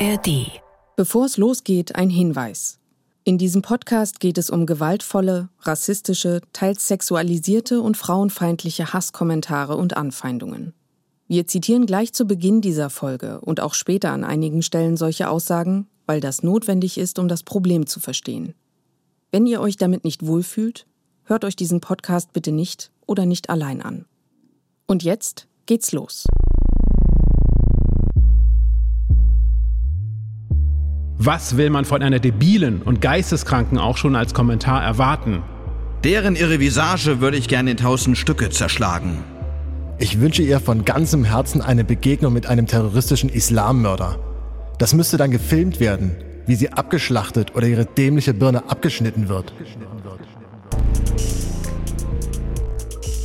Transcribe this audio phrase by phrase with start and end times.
[0.00, 0.62] ARD.
[0.94, 2.78] Bevor es losgeht, ein Hinweis.
[3.24, 10.72] In diesem Podcast geht es um gewaltvolle, rassistische, teils sexualisierte und frauenfeindliche Hasskommentare und Anfeindungen.
[11.26, 15.88] Wir zitieren gleich zu Beginn dieser Folge und auch später an einigen Stellen solche Aussagen,
[16.06, 18.54] weil das notwendig ist, um das Problem zu verstehen.
[19.32, 20.86] Wenn ihr euch damit nicht wohlfühlt,
[21.24, 24.04] hört euch diesen Podcast bitte nicht oder nicht allein an.
[24.86, 26.24] Und jetzt geht's los.
[31.20, 35.42] Was will man von einer debilen und geisteskranken auch schon als Kommentar erwarten?
[36.04, 39.24] Deren ihre Visage würde ich gerne in tausend Stücke zerschlagen.
[39.98, 44.20] Ich wünsche ihr von ganzem Herzen eine Begegnung mit einem terroristischen Islammörder.
[44.78, 46.14] Das müsste dann gefilmt werden,
[46.46, 49.52] wie sie abgeschlachtet oder ihre dämliche Birne abgeschnitten wird.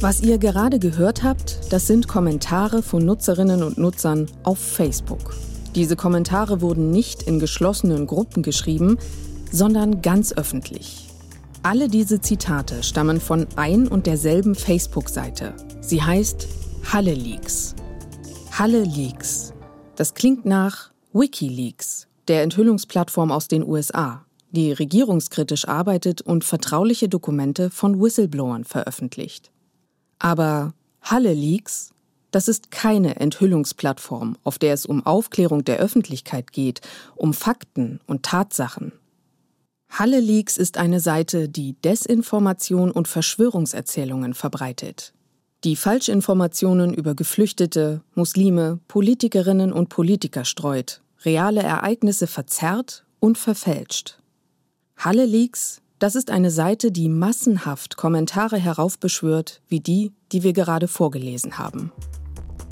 [0.01, 5.35] Was ihr gerade gehört habt, das sind Kommentare von Nutzerinnen und Nutzern auf Facebook.
[5.75, 8.97] Diese Kommentare wurden nicht in geschlossenen Gruppen geschrieben,
[9.51, 11.09] sondern ganz öffentlich.
[11.63, 15.55] Alle diese Zitate stammen von ein und derselben Facebook-Seite.
[15.81, 16.47] Sie heißt
[16.91, 17.73] Halle Leaks.
[18.51, 19.53] Halle Leaks.
[19.95, 27.69] Das klingt nach Wikileaks, der Enthüllungsplattform aus den USA, die regierungskritisch arbeitet und vertrauliche Dokumente
[27.69, 29.51] von Whistleblowern veröffentlicht.
[30.19, 31.93] Aber Halle Leaks
[32.33, 36.81] das ist keine Enthüllungsplattform, auf der es um Aufklärung der Öffentlichkeit geht,
[37.15, 38.91] um Fakten und Tatsachen.
[39.87, 45.13] Halle Leaks ist eine Seite, die Desinformation und Verschwörungserzählungen verbreitet,
[45.63, 54.17] die Falschinformationen über Geflüchtete, Muslime, Politikerinnen und Politiker streut, reale Ereignisse verzerrt und verfälscht.
[54.97, 60.87] Halle Leaks, das ist eine Seite, die massenhaft Kommentare heraufbeschwört, wie die, die wir gerade
[60.87, 61.91] vorgelesen haben.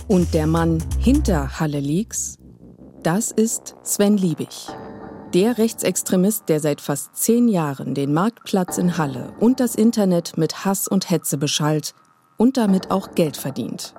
[0.08, 2.38] Und der Mann hinter Halle Leaks,
[3.04, 4.68] das ist Sven Liebig.
[5.34, 10.66] Der Rechtsextremist, der seit fast zehn Jahren den Marktplatz in Halle und das Internet mit
[10.66, 11.94] Hass und Hetze beschallt
[12.38, 13.94] und damit auch Geld verdient.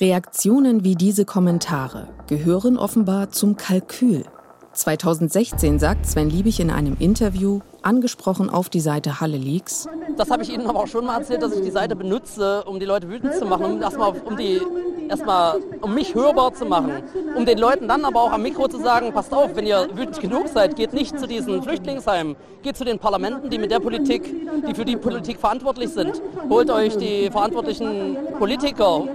[0.00, 4.24] Reaktionen wie diese Kommentare gehören offenbar zum Kalkül.
[4.82, 9.86] 2016 sagt Sven Liebig in einem Interview, angesprochen auf die Seite Halle Leaks.
[10.16, 12.80] Das habe ich Ihnen aber auch schon mal erzählt, dass ich die Seite benutze, um
[12.80, 14.60] die Leute wütend zu machen, um erstmal um die
[15.08, 17.00] erstmal um mich hörbar zu machen,
[17.36, 20.20] um den Leuten dann aber auch am Mikro zu sagen, passt auf, wenn ihr wütend
[20.20, 24.34] genug seid, geht nicht zu diesen Flüchtlingsheimen, geht zu den Parlamenten, die mit der Politik,
[24.68, 26.20] die für die Politik verantwortlich sind.
[26.48, 29.06] Holt euch die verantwortlichen Politiker.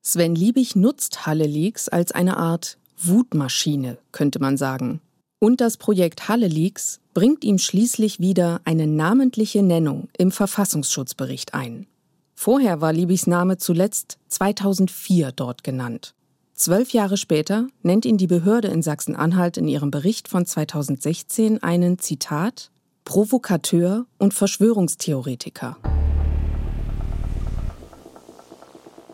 [0.00, 5.00] Sven Liebig nutzt Halle Leaks als eine Art Wutmaschine, könnte man sagen.
[5.40, 11.86] Und das Projekt Halle Leaks bringt ihm schließlich wieder eine namentliche Nennung im Verfassungsschutzbericht ein.
[12.34, 16.14] Vorher war Liebys Name zuletzt 2004 dort genannt.
[16.54, 22.00] Zwölf Jahre später nennt ihn die Behörde in Sachsen-Anhalt in ihrem Bericht von 2016 einen
[22.00, 22.72] Zitat
[23.04, 25.76] Provokateur und Verschwörungstheoretiker.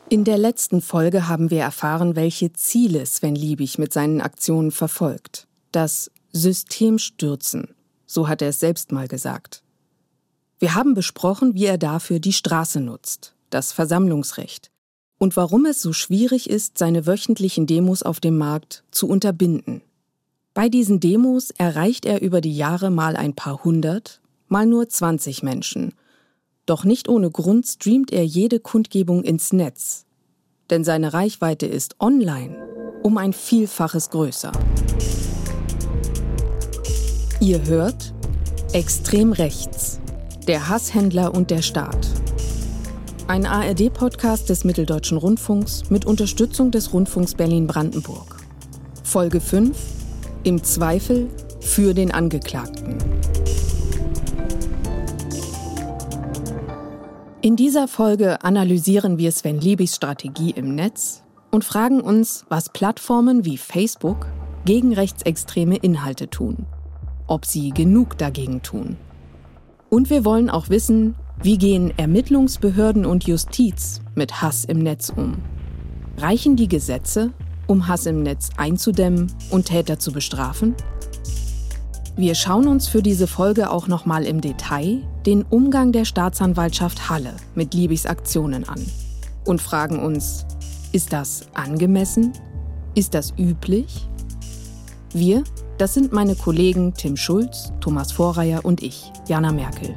[0.08, 5.46] In der letzten Folge haben wir erfahren, welche Ziele Sven Liebig mit seinen Aktionen verfolgt.
[5.74, 7.74] Das System stürzen,
[8.06, 9.64] so hat er es selbst mal gesagt.
[10.60, 14.70] Wir haben besprochen, wie er dafür die Straße nutzt, das Versammlungsrecht,
[15.18, 19.82] und warum es so schwierig ist, seine wöchentlichen Demos auf dem Markt zu unterbinden.
[20.52, 25.42] Bei diesen Demos erreicht er über die Jahre mal ein paar hundert, mal nur 20
[25.42, 25.94] Menschen
[26.66, 30.06] doch nicht ohne Grund streamt er jede Kundgebung ins Netz.
[30.70, 32.56] Denn seine Reichweite ist online
[33.02, 34.52] um ein Vielfaches größer.
[37.44, 38.14] Ihr hört
[38.72, 40.00] Extrem rechts,
[40.48, 42.08] der Hasshändler und der Staat.
[43.28, 48.36] Ein ARD-Podcast des Mitteldeutschen Rundfunks mit Unterstützung des Rundfunks Berlin-Brandenburg.
[49.02, 49.76] Folge 5
[50.44, 51.28] Im Zweifel
[51.60, 52.96] für den Angeklagten.
[57.42, 63.44] In dieser Folge analysieren wir Sven Liebigs Strategie im Netz und fragen uns, was Plattformen
[63.44, 64.28] wie Facebook
[64.64, 66.64] gegen rechtsextreme Inhalte tun.
[67.26, 68.96] Ob sie genug dagegen tun.
[69.90, 75.36] Und wir wollen auch wissen, wie gehen Ermittlungsbehörden und Justiz mit Hass im Netz um?
[76.16, 77.32] Reichen die Gesetze,
[77.66, 80.74] um Hass im Netz einzudämmen und Täter zu bestrafen?
[82.16, 87.34] Wir schauen uns für diese Folge auch nochmal im Detail den Umgang der Staatsanwaltschaft Halle
[87.56, 88.80] mit Liebis Aktionen an
[89.44, 90.46] und fragen uns,
[90.92, 92.32] ist das angemessen?
[92.94, 94.08] Ist das üblich?
[95.12, 95.42] Wir,
[95.78, 99.94] das sind meine Kollegen Tim Schulz, Thomas Vorreier und ich, Jana Merkel.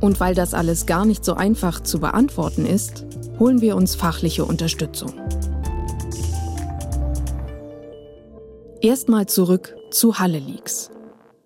[0.00, 3.04] Und weil das alles gar nicht so einfach zu beantworten ist,
[3.38, 5.12] holen wir uns fachliche Unterstützung.
[8.80, 10.90] Erstmal zurück zu Halle Leaks.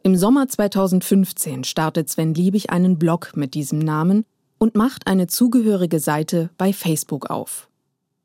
[0.05, 4.25] Im Sommer 2015 startet Sven Liebig einen Blog mit diesem Namen
[4.59, 7.69] und macht eine zugehörige Seite bei Facebook auf.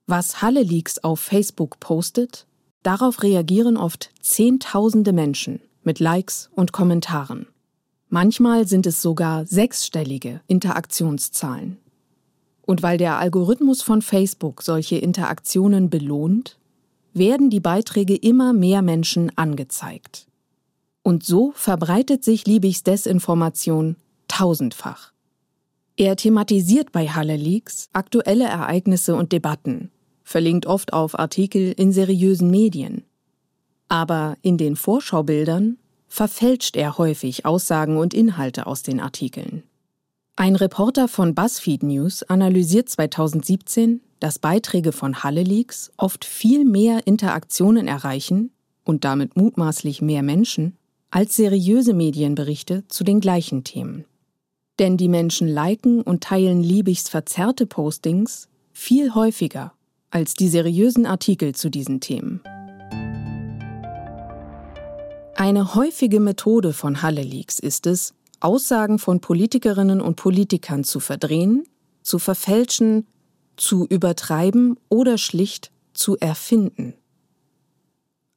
[0.05, 2.45] Was Halle Leaks auf Facebook postet,
[2.83, 7.47] darauf reagieren oft Zehntausende Menschen mit Likes und Kommentaren.
[8.09, 11.77] Manchmal sind es sogar sechsstellige Interaktionszahlen.
[12.65, 16.57] Und weil der Algorithmus von Facebook solche Interaktionen belohnt,
[17.13, 20.27] werden die Beiträge immer mehr Menschen angezeigt.
[21.01, 23.95] Und so verbreitet sich Liebigs Desinformation
[24.27, 25.11] tausendfach.
[25.97, 29.91] Er thematisiert bei Halle Leaks aktuelle Ereignisse und Debatten,
[30.29, 33.03] verlinkt oft auf Artikel in seriösen Medien.
[33.87, 35.77] Aber in den Vorschaubildern
[36.07, 39.63] verfälscht er häufig Aussagen und Inhalte aus den Artikeln.
[40.35, 47.07] Ein Reporter von BuzzFeed News analysiert 2017, dass Beiträge von Halle Leaks oft viel mehr
[47.07, 48.51] Interaktionen erreichen
[48.85, 50.77] und damit mutmaßlich mehr Menschen
[51.09, 54.05] als seriöse Medienberichte zu den gleichen Themen.
[54.77, 59.73] Denn die Menschen liken und teilen Liebigs verzerrte Postings viel häufiger
[60.11, 62.41] als die seriösen Artikel zu diesen Themen.
[65.35, 71.63] Eine häufige Methode von Halle Leaks ist es, Aussagen von Politikerinnen und Politikern zu verdrehen,
[72.03, 73.07] zu verfälschen,
[73.55, 76.93] zu übertreiben oder schlicht zu erfinden.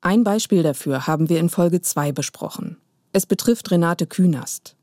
[0.01, 2.77] Ein Beispiel dafür haben wir in Folge 2 besprochen.
[3.13, 4.77] Es betrifft Renate Künast.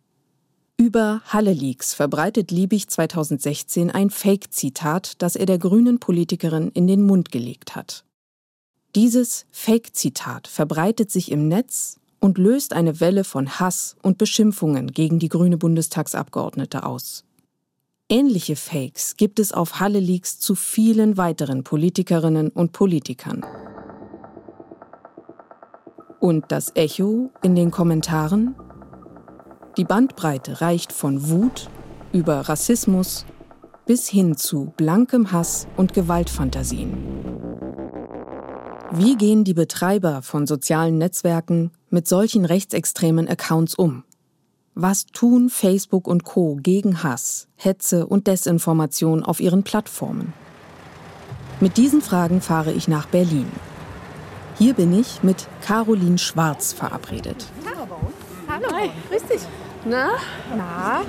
[0.79, 7.05] Über Halle Leaks verbreitet Liebig 2016 ein Fake-Zitat, das er der grünen Politikerin in den
[7.05, 8.05] Mund gelegt hat.
[8.95, 15.19] Dieses Fake-Zitat verbreitet sich im Netz und löst eine Welle von Hass und Beschimpfungen gegen
[15.19, 17.25] die grüne Bundestagsabgeordnete aus.
[18.07, 23.45] Ähnliche Fakes gibt es auf Halle Leaks zu vielen weiteren Politikerinnen und Politikern.
[26.21, 28.55] Und das Echo in den Kommentaren?
[29.77, 31.69] Die Bandbreite reicht von Wut
[32.11, 33.25] über Rassismus
[33.85, 36.95] bis hin zu blankem Hass und Gewaltfantasien.
[38.91, 44.03] Wie gehen die Betreiber von sozialen Netzwerken mit solchen rechtsextremen Accounts um?
[44.75, 50.33] Was tun Facebook und Co gegen Hass, Hetze und Desinformation auf ihren Plattformen?
[51.59, 53.51] Mit diesen Fragen fahre ich nach Berlin.
[54.57, 57.45] Hier bin ich mit Caroline Schwarz verabredet.
[58.61, 59.41] Hallo, Hi, grüß dich.
[59.85, 60.09] Na?
[60.55, 61.01] Na?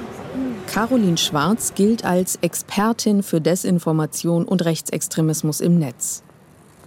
[0.72, 6.22] Caroline Schwarz gilt als Expertin für Desinformation und Rechtsextremismus im Netz.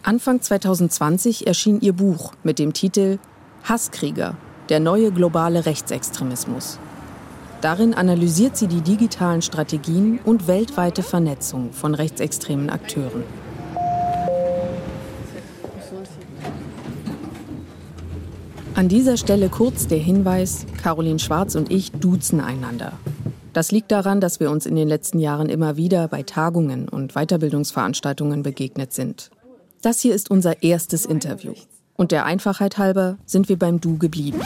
[0.04, 3.20] Anfang 2020 erschien ihr Buch mit dem Titel
[3.64, 4.36] Hasskrieger,
[4.70, 6.80] der neue globale Rechtsextremismus.
[7.62, 13.24] Darin analysiert sie die digitalen Strategien und weltweite Vernetzung von rechtsextremen Akteuren.
[18.76, 22.94] An dieser Stelle kurz der Hinweis, Caroline Schwarz und ich duzen einander.
[23.54, 27.14] Das liegt daran, dass wir uns in den letzten Jahren immer wieder bei Tagungen und
[27.14, 29.30] Weiterbildungsveranstaltungen begegnet sind.
[29.84, 31.54] Das hier ist unser erstes Interview.
[31.96, 34.42] Und der Einfachheit halber sind wir beim Du geblieben.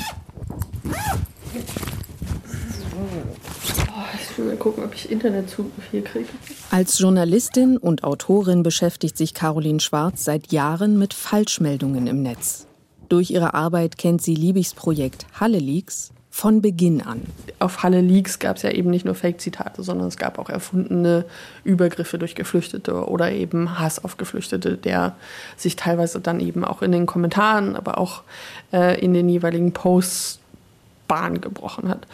[4.19, 6.27] ich will mal gucken, ob ich Internetzugriff hier kriege.
[6.69, 12.67] Als Journalistin und Autorin beschäftigt sich Caroline Schwarz seit Jahren mit Falschmeldungen im Netz.
[13.09, 17.21] Durch ihre Arbeit kennt sie Liebigs Projekt Halle Leaks von Beginn an.
[17.57, 21.25] Auf Halle Leaks gab es ja eben nicht nur Fake-Zitate, sondern es gab auch erfundene
[21.63, 25.15] Übergriffe durch Geflüchtete oder eben Hass auf Geflüchtete, der
[25.55, 28.21] sich teilweise dann eben auch in den Kommentaren, aber auch
[28.71, 30.39] äh, in den jeweiligen Posts
[31.07, 32.05] Bahn gebrochen hat.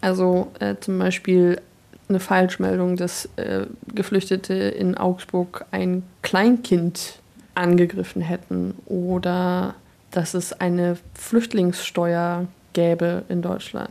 [0.00, 1.60] Also äh, zum Beispiel
[2.08, 7.18] eine Falschmeldung, dass äh, Geflüchtete in Augsburg ein Kleinkind
[7.54, 9.74] angegriffen hätten oder
[10.14, 13.90] dass es eine Flüchtlingssteuer gäbe in Deutschland.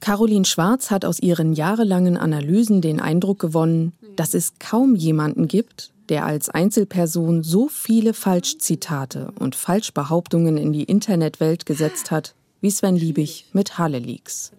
[0.00, 5.92] Caroline Schwarz hat aus ihren jahrelangen Analysen den Eindruck gewonnen, dass es kaum jemanden gibt,
[6.08, 12.96] der als Einzelperson so viele Falschzitate und Falschbehauptungen in die Internetwelt gesetzt hat, wie Sven
[12.96, 14.52] Liebig mit Halle Leaks.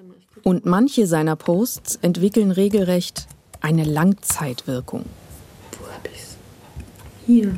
[0.43, 3.27] Und manche seiner Posts entwickeln regelrecht
[3.61, 5.05] eine Langzeitwirkung.
[5.77, 6.37] Wo hab ich's?
[7.25, 7.55] Hier.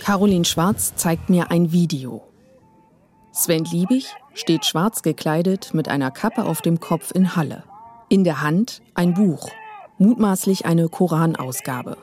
[0.00, 2.25] Caroline Schwarz zeigt mir ein Video.
[3.36, 7.64] Sven Liebig steht schwarz gekleidet mit einer Kappe auf dem Kopf in Halle.
[8.08, 9.50] In der Hand ein Buch,
[9.98, 11.98] mutmaßlich eine Koranausgabe.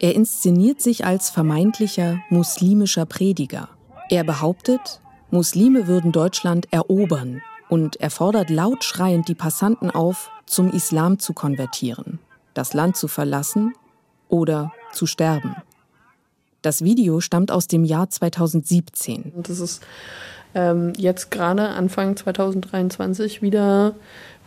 [0.00, 3.68] Er inszeniert sich als vermeintlicher muslimischer Prediger.
[4.08, 10.70] Er behauptet, Muslime würden Deutschland erobern und er fordert laut schreiend die Passanten auf, zum
[10.70, 12.20] Islam zu konvertieren,
[12.54, 13.74] das Land zu verlassen
[14.28, 15.56] oder zu sterben.
[16.62, 19.34] Das Video stammt aus dem Jahr 2017.
[19.36, 19.82] Das ist
[20.54, 23.94] ähm, jetzt gerade Anfang 2023 wieder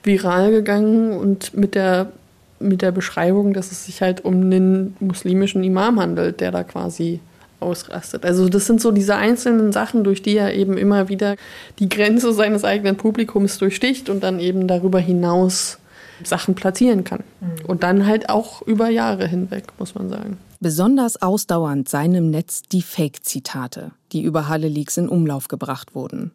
[0.04, 2.12] viral gegangen und mit der,
[2.60, 7.20] mit der Beschreibung, dass es sich halt um einen muslimischen Imam handelt, der da quasi
[7.60, 8.24] ausrastet.
[8.24, 11.36] Also das sind so diese einzelnen Sachen, durch die er eben immer wieder
[11.80, 15.80] die Grenze seines eigenen Publikums durchsticht und dann eben darüber hinaus
[16.24, 17.24] Sachen platzieren kann.
[17.42, 17.66] Mhm.
[17.66, 20.38] Und dann halt auch über Jahre hinweg, muss man sagen.
[20.60, 26.32] Besonders ausdauernd seien im Netz die Fake-Zitate, die über Halle Leaks in Umlauf gebracht wurden.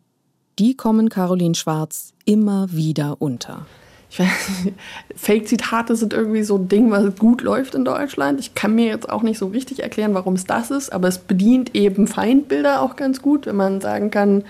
[0.59, 3.67] Die kommen Caroline Schwarz immer wieder unter.
[5.17, 8.41] Fake-Zitate sind irgendwie so ein Ding, was gut läuft in Deutschland.
[8.41, 11.19] Ich kann mir jetzt auch nicht so richtig erklären, warum es das ist, aber es
[11.19, 14.45] bedient eben Feindbilder auch ganz gut, wenn man sagen kann,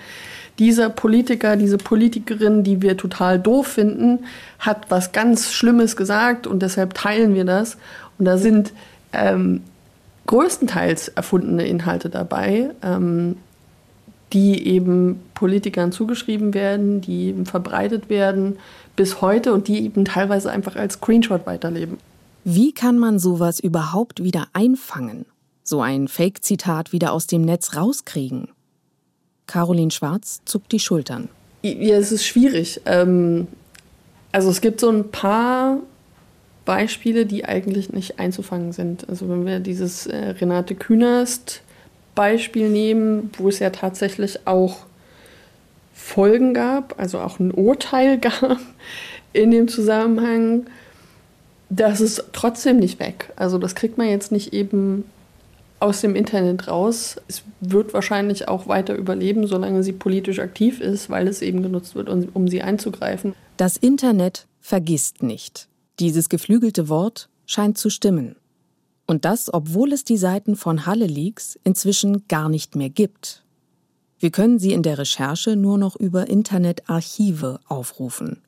[0.59, 4.25] dieser Politiker, diese Politikerin, die wir total doof finden,
[4.59, 7.77] hat was ganz Schlimmes gesagt und deshalb teilen wir das.
[8.19, 8.73] Und da sind
[9.13, 9.61] ähm,
[10.27, 13.37] größtenteils erfundene Inhalte dabei, ähm,
[14.31, 18.57] die eben Politikern zugeschrieben werden, die eben verbreitet werden
[18.95, 21.97] bis heute und die eben teilweise einfach als Screenshot weiterleben.
[22.43, 25.25] Wie kann man sowas überhaupt wieder einfangen?
[25.63, 28.49] So ein Fake-Zitat wieder aus dem Netz rauskriegen?
[29.47, 31.29] Caroline Schwarz zuckt die Schultern.
[31.61, 32.81] Ja, es ist schwierig.
[32.85, 33.47] Ähm,
[34.31, 35.77] also es gibt so ein paar
[36.65, 39.07] Beispiele, die eigentlich nicht einzufangen sind.
[39.09, 41.61] Also wenn wir dieses äh, Renate Künast
[42.15, 44.85] Beispiel nehmen, wo es ja tatsächlich auch
[45.93, 48.59] Folgen gab, also auch ein Urteil gab
[49.33, 50.67] in dem Zusammenhang,
[51.69, 53.31] das ist trotzdem nicht weg.
[53.35, 55.05] Also das kriegt man jetzt nicht eben
[55.79, 57.17] aus dem Internet raus.
[57.27, 61.95] Es wird wahrscheinlich auch weiter überleben, solange sie politisch aktiv ist, weil es eben genutzt
[61.95, 63.33] wird, um, um sie einzugreifen.
[63.57, 65.67] Das Internet vergisst nicht.
[65.99, 68.35] Dieses geflügelte Wort scheint zu stimmen.
[69.05, 73.43] Und das, obwohl es die Seiten von Halle Leaks inzwischen gar nicht mehr gibt.
[74.17, 78.41] Wir können sie in der Recherche nur noch über Internetarchive aufrufen.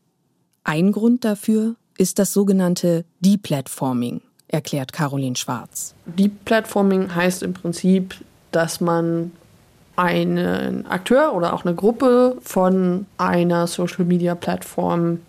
[0.63, 5.93] Ein Grund dafür ist das sogenannte Deplatforming, erklärt Caroline Schwarz.
[6.05, 8.15] Deplatforming heißt im Prinzip,
[8.51, 9.31] dass man
[9.97, 15.19] einen Akteur oder auch eine Gruppe von einer Social-Media-Plattform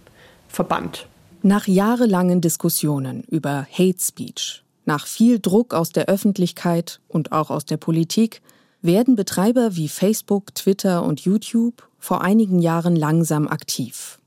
[0.48, 1.06] verbannt.
[1.42, 7.64] Nach jahrelangen Diskussionen über Hate Speech, nach viel Druck aus der Öffentlichkeit und auch aus
[7.64, 8.42] der Politik,
[8.82, 14.18] werden Betreiber wie Facebook, Twitter und YouTube vor einigen Jahren langsam aktiv.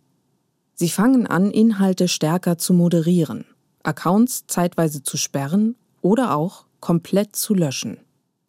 [0.75, 3.45] Sie fangen an, Inhalte stärker zu moderieren
[3.83, 7.97] Accounts zeitweise zu sperren oder auch komplett zu löschen.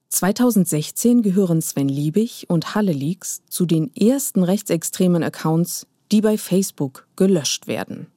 [0.08, 7.06] 2016 gehören Sven Liebig und Halle Leaks zu den ersten rechtsextremen Accounts, die bei Facebook
[7.14, 8.08] gelöscht werden.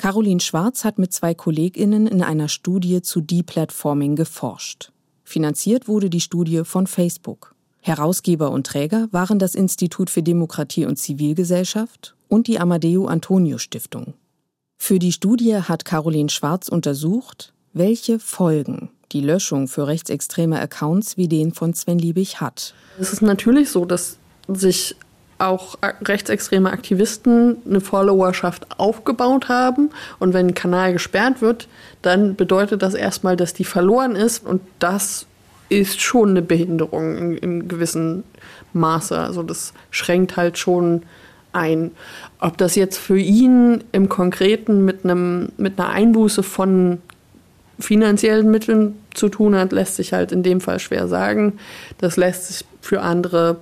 [0.00, 4.92] Caroline Schwarz hat mit zwei KollegInnen in einer Studie zu Deplatforming geforscht.
[5.24, 7.54] Finanziert wurde die Studie von Facebook.
[7.82, 14.14] Herausgeber und Träger waren das Institut für Demokratie und Zivilgesellschaft und die Amadeo Antonio Stiftung.
[14.78, 21.28] Für die Studie hat Caroline Schwarz untersucht, welche Folgen die Löschung für rechtsextreme Accounts wie
[21.28, 22.72] den von Sven Liebig hat.
[22.98, 24.16] Es ist natürlich so, dass
[24.48, 24.96] sich
[25.40, 29.90] auch rechtsextreme Aktivisten eine Followerschaft aufgebaut haben.
[30.18, 31.68] Und wenn ein Kanal gesperrt wird,
[32.02, 34.46] dann bedeutet das erstmal, dass die verloren ist.
[34.46, 35.26] Und das
[35.68, 38.24] ist schon eine Behinderung in, in gewissen
[38.72, 39.18] Maße.
[39.18, 41.02] Also das schränkt halt schon
[41.52, 41.92] ein.
[42.40, 46.98] Ob das jetzt für ihn im Konkreten mit, einem, mit einer Einbuße von
[47.78, 51.54] finanziellen Mitteln zu tun hat, lässt sich halt in dem Fall schwer sagen.
[51.98, 53.56] Das lässt sich für andere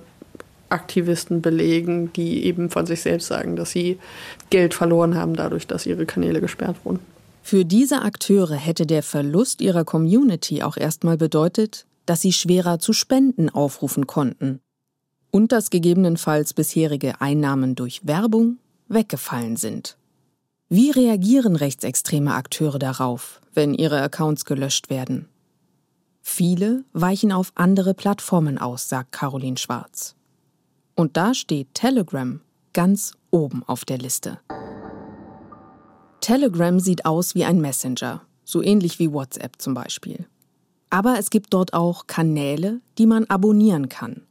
[0.69, 3.99] Aktivisten belegen, die eben von sich selbst sagen, dass sie
[4.49, 6.99] Geld verloren haben dadurch, dass ihre Kanäle gesperrt wurden.
[7.41, 12.93] Für diese Akteure hätte der Verlust ihrer Community auch erstmal bedeutet, dass sie schwerer zu
[12.93, 14.59] Spenden aufrufen konnten
[15.31, 18.57] und dass gegebenenfalls bisherige Einnahmen durch Werbung
[18.87, 19.97] weggefallen sind.
[20.69, 25.27] Wie reagieren rechtsextreme Akteure darauf, wenn ihre Accounts gelöscht werden?
[26.21, 30.15] Viele weichen auf andere Plattformen aus, sagt Caroline Schwarz.
[30.99, 32.41] Und da steht Telegram
[32.73, 34.41] ganz oben auf der Liste.
[36.19, 40.27] Telegram sieht aus wie ein Messenger, so ähnlich wie WhatsApp zum Beispiel.
[40.89, 44.23] Aber es gibt dort auch Kanäle, die man abonnieren kann.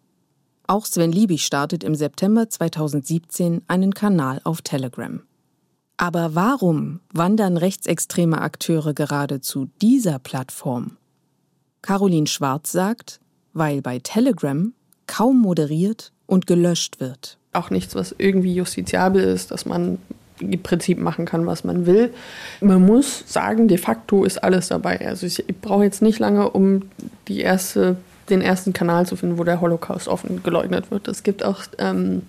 [0.67, 5.23] Auch Sven Liebig startet im September 2017 einen Kanal auf Telegram.
[5.97, 10.99] Aber warum wandern rechtsextreme Akteure gerade zu dieser Plattform?
[11.81, 13.21] Caroline Schwarz sagt,
[13.55, 14.75] weil bei Telegram
[15.07, 17.39] kaum moderiert und gelöscht wird.
[17.53, 19.99] Auch nichts, was irgendwie justiziabel ist, dass man
[20.39, 22.15] im Prinzip machen kann, was man will.
[22.61, 25.05] Man muss sagen, de facto ist alles dabei.
[25.05, 26.83] Also ich brauche jetzt nicht lange, um
[27.27, 27.97] die erste
[28.31, 31.09] den ersten Kanal zu finden, wo der Holocaust offen geleugnet wird.
[31.09, 32.23] Es gibt auch ähm,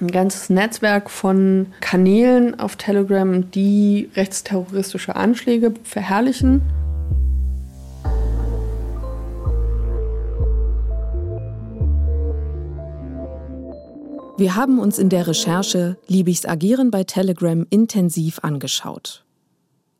[0.00, 6.62] ein ganzes Netzwerk von Kanälen auf Telegram, die rechtsterroristische Anschläge verherrlichen.
[14.38, 19.24] Wir haben uns in der Recherche Liebigs Agieren bei Telegram intensiv angeschaut.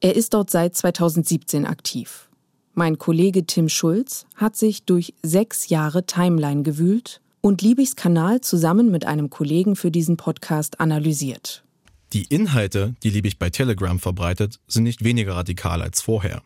[0.01, 2.31] Er ist dort seit 2017 aktiv.
[2.73, 8.91] Mein Kollege Tim Schulz hat sich durch sechs Jahre Timeline gewühlt und Liebigs Kanal zusammen
[8.91, 11.63] mit einem Kollegen für diesen Podcast analysiert.
[12.15, 16.43] Die Inhalte, die Liebig bei Telegram verbreitet, sind nicht weniger radikal als vorher.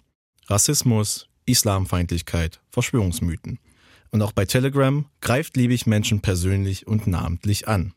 [0.48, 3.60] Rassismus, Islamfeindlichkeit, Verschwörungsmythen.
[4.10, 7.92] Und auch bei Telegram greift Liebig Menschen persönlich und namentlich an.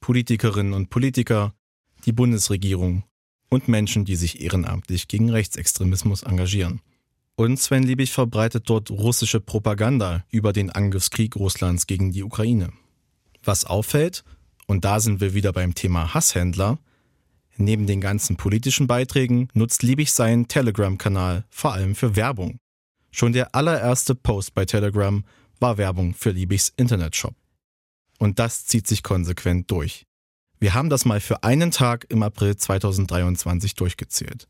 [0.00, 1.54] Politikerinnen und Politiker,
[2.04, 3.04] die Bundesregierung
[3.48, 6.80] und Menschen, die sich ehrenamtlich gegen Rechtsextremismus engagieren.
[7.36, 12.72] Und Sven Liebig verbreitet dort russische Propaganda über den Angriffskrieg Russlands gegen die Ukraine.
[13.44, 14.24] Was auffällt,
[14.66, 16.78] und da sind wir wieder beim Thema Hasshändler,
[17.56, 22.58] neben den ganzen politischen Beiträgen nutzt Liebig seinen Telegram-Kanal vor allem für Werbung.
[23.18, 25.24] Schon der allererste Post bei Telegram
[25.58, 27.34] war Werbung für Liebigs Internetshop.
[28.20, 30.06] Und das zieht sich konsequent durch.
[30.60, 34.46] Wir haben das mal für einen Tag im April 2023 durchgezählt.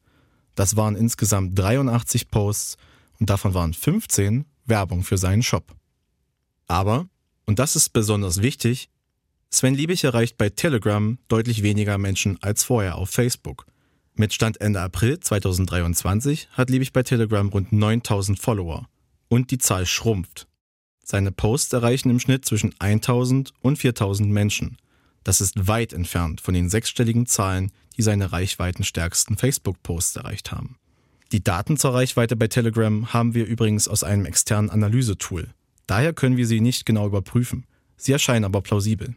[0.55, 2.77] Das waren insgesamt 83 Posts
[3.19, 5.75] und davon waren 15 Werbung für seinen Shop.
[6.67, 7.09] Aber,
[7.47, 8.91] und das ist besonders wichtig,
[9.49, 13.65] Sven Liebig erreicht bei Telegram deutlich weniger Menschen als vorher auf Facebook.
[14.21, 18.89] Mit Stand Ende April 2023 hat Liebig bei Telegram rund 9000 Follower.
[19.29, 20.49] Und die Zahl schrumpft.
[21.05, 24.77] Seine Posts erreichen im Schnitt zwischen 1000 und 4000 Menschen.
[25.23, 30.79] Das ist weit entfernt von den sechsstelligen Zahlen, die seine reichweitenstärksten Facebook-Posts erreicht haben.
[31.31, 35.47] Die Daten zur Reichweite bei Telegram haben wir übrigens aus einem externen Analysetool.
[35.87, 37.67] Daher können wir sie nicht genau überprüfen.
[37.97, 39.15] Sie erscheinen aber plausibel.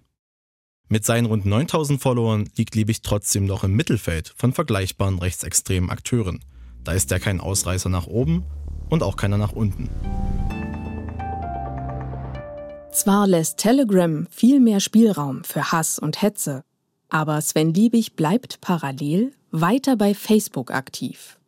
[0.91, 6.43] Mit seinen rund 9000 Followern liegt Liebig trotzdem noch im Mittelfeld von vergleichbaren rechtsextremen Akteuren.
[6.83, 8.43] Da ist er kein Ausreißer nach oben
[8.89, 9.89] und auch keiner nach unten.
[12.91, 16.61] Zwar lässt Telegram viel mehr Spielraum für Hass und Hetze,
[17.07, 21.39] aber Sven Liebig bleibt parallel weiter bei Facebook aktiv.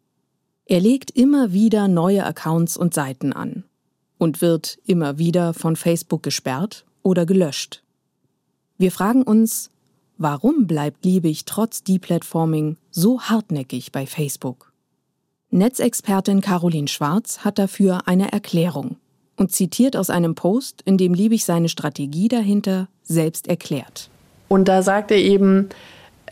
[0.67, 3.65] Er legt immer wieder neue Accounts und Seiten an
[4.17, 7.82] und wird immer wieder von Facebook gesperrt oder gelöscht.
[8.83, 9.71] Wir fragen uns,
[10.17, 14.73] warum bleibt Liebig trotz Deplatforming so hartnäckig bei Facebook?
[15.51, 18.97] Netzexpertin Caroline Schwarz hat dafür eine Erklärung
[19.37, 24.09] und zitiert aus einem Post, in dem Liebig seine Strategie dahinter selbst erklärt.
[24.49, 25.69] Und da sagt er eben,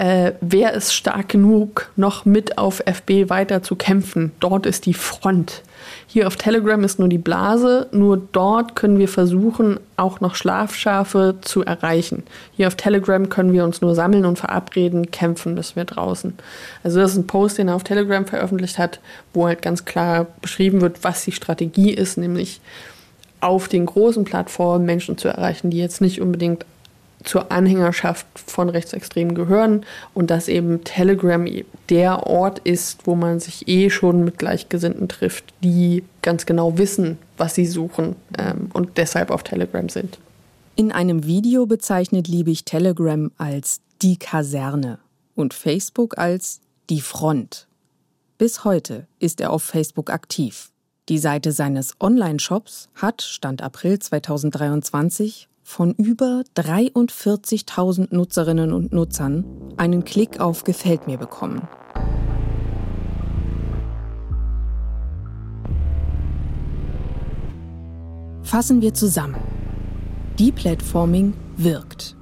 [0.02, 4.32] äh, wer ist stark genug, noch mit auf FB weiter zu kämpfen?
[4.40, 5.62] Dort ist die Front.
[6.08, 11.36] Hier auf Telegram ist nur die Blase, nur dort können wir versuchen, auch noch Schlafschafe
[11.42, 12.24] zu erreichen.
[12.52, 16.34] Hier auf Telegram können wir uns nur sammeln und verabreden, kämpfen müssen wir draußen.
[16.84, 19.00] Also das ist ein Post, den er auf Telegram veröffentlicht hat,
[19.36, 22.60] wo halt ganz klar beschrieben wird, was die Strategie ist, nämlich
[23.40, 26.66] auf den großen Plattformen Menschen zu erreichen, die jetzt nicht unbedingt
[27.24, 31.46] zur Anhängerschaft von Rechtsextremen gehören und dass eben Telegram
[31.90, 37.18] der Ort ist, wo man sich eh schon mit Gleichgesinnten trifft, die ganz genau wissen,
[37.38, 40.20] was sie suchen ähm, und deshalb auf Telegram sind.
[40.76, 45.00] In einem Video bezeichnet Liebig Telegram als die Kaserne
[45.36, 47.68] und Facebook als die Front.
[48.38, 50.72] Bis heute ist er auf Facebook aktiv.
[51.10, 59.46] Die Seite seines Online-Shops hat, Stand April 2023, von über 43.000 Nutzerinnen und Nutzern
[59.78, 61.68] einen Klick auf Gefällt mir bekommen.
[68.44, 69.38] Fassen wir zusammen.
[70.38, 72.18] Deplatforming wirkt,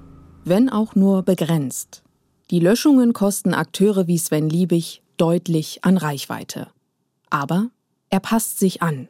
[0.46, 2.04] wenn auch nur begrenzt.
[2.52, 6.68] Die Löschungen kosten Akteure wie Sven Liebig deutlich an Reichweite.
[7.32, 7.72] Aber
[8.12, 9.08] er passt sich an,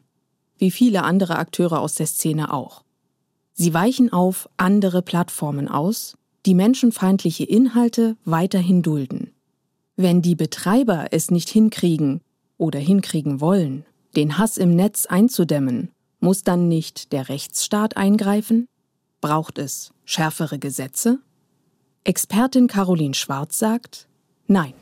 [0.58, 2.84] wie viele andere Akteure aus der Szene auch.
[3.62, 9.34] Sie weichen auf andere Plattformen aus, die menschenfeindliche Inhalte weiterhin dulden.
[9.98, 12.22] Wenn die Betreiber es nicht hinkriegen
[12.58, 13.84] oder hinkriegen wollen,
[14.16, 15.90] den Hass im Netz einzudämmen,
[16.22, 18.66] muss dann nicht der Rechtsstaat eingreifen?
[19.20, 21.20] Braucht es schärfere Gesetze?
[22.06, 24.08] Expertin Caroline Schwarz sagt,
[24.48, 24.74] nein.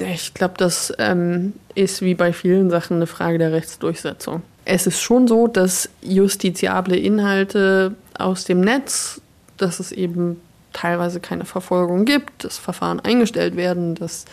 [0.00, 4.40] Ich glaube, das ähm, ist wie bei vielen Sachen eine Frage der Rechtsdurchsetzung.
[4.64, 9.20] Es ist schon so, dass justiziable Inhalte aus dem Netz,
[9.56, 10.40] dass es eben
[10.72, 14.26] teilweise keine Verfolgung gibt, dass Verfahren eingestellt werden, dass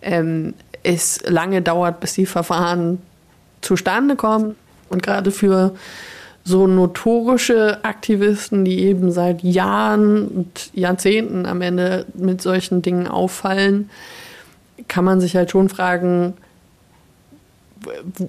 [0.00, 2.98] ähm, es lange dauert, bis die Verfahren
[3.60, 4.56] zustande kommen.
[4.88, 5.74] Und gerade für
[6.42, 13.90] so notorische Aktivisten, die eben seit Jahren und Jahrzehnten am Ende mit solchen Dingen auffallen,
[14.88, 16.32] kann man sich halt schon fragen,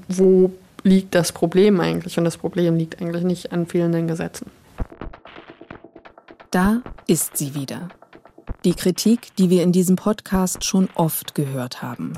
[0.09, 0.51] wo
[0.83, 2.17] liegt das Problem eigentlich?
[2.17, 4.47] Und das Problem liegt eigentlich nicht an fehlenden Gesetzen.
[6.51, 7.87] Da ist sie wieder.
[8.65, 12.11] Die Kritik, die wir in diesem Podcast schon oft gehört haben.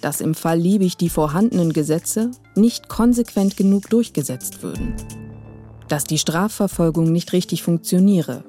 [0.00, 4.94] Dass im Fall Liebig die vorhandenen Gesetze nicht konsequent genug durchgesetzt würden.
[5.88, 8.44] Dass die Strafverfolgung nicht richtig funktioniere.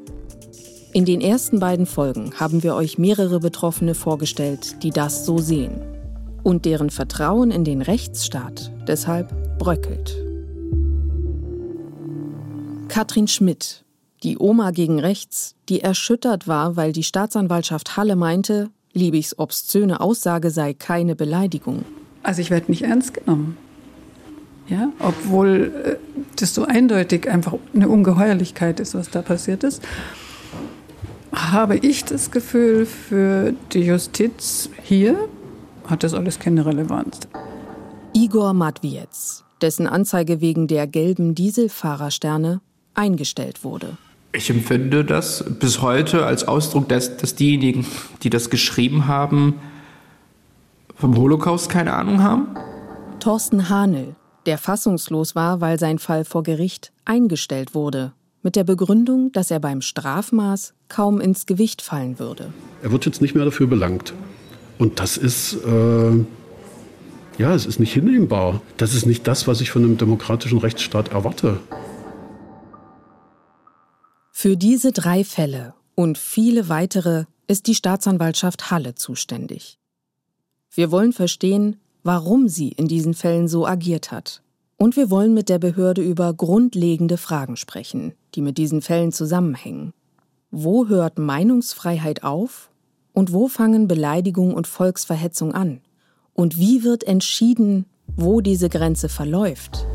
[0.93, 5.81] In den ersten beiden Folgen haben wir euch mehrere Betroffene vorgestellt, die das so sehen.
[6.43, 10.15] Und deren Vertrauen in den Rechtsstaat deshalb bröckelt.
[12.89, 13.85] Katrin Schmidt
[14.23, 20.49] die Oma gegen rechts, die erschüttert war, weil die Staatsanwaltschaft Halle meinte, Liebigs obszöne Aussage
[20.49, 21.85] sei keine Beleidigung.
[22.23, 23.57] Also ich werde nicht ernst genommen.
[24.67, 25.95] Ja, obwohl äh,
[26.35, 29.81] das so eindeutig einfach eine Ungeheuerlichkeit ist, was da passiert ist,
[31.33, 35.27] habe ich das Gefühl, für die Justiz hier
[35.85, 37.19] hat das alles keine Relevanz.
[38.13, 42.61] Igor Matwiez, dessen Anzeige wegen der gelben Dieselfahrersterne
[42.93, 43.97] eingestellt wurde.
[44.31, 47.85] Ich empfinde das bis heute als Ausdruck des, dass diejenigen,
[48.21, 49.55] die das geschrieben haben,
[50.95, 52.47] vom Holocaust keine Ahnung haben.
[53.19, 54.15] Thorsten Hanel,
[54.45, 58.13] der fassungslos war, weil sein Fall vor Gericht eingestellt wurde,
[58.43, 62.53] mit der Begründung, dass er beim Strafmaß kaum ins Gewicht fallen würde.
[62.83, 64.13] Er wird jetzt nicht mehr dafür belangt.
[64.77, 66.11] Und das ist, äh,
[67.39, 68.61] ja, es ist nicht hinnehmbar.
[68.77, 71.59] Das ist nicht das, was ich von einem demokratischen Rechtsstaat erwarte.
[74.41, 79.79] Für diese drei Fälle und viele weitere ist die Staatsanwaltschaft Halle zuständig.
[80.71, 84.41] Wir wollen verstehen, warum sie in diesen Fällen so agiert hat.
[84.77, 89.91] Und wir wollen mit der Behörde über grundlegende Fragen sprechen, die mit diesen Fällen zusammenhängen.
[90.51, 92.71] Wo hört Meinungsfreiheit auf
[93.11, 95.81] und wo fangen Beleidigung und Volksverhetzung an?
[96.31, 99.85] Und wie wird entschieden, wo diese Grenze verläuft?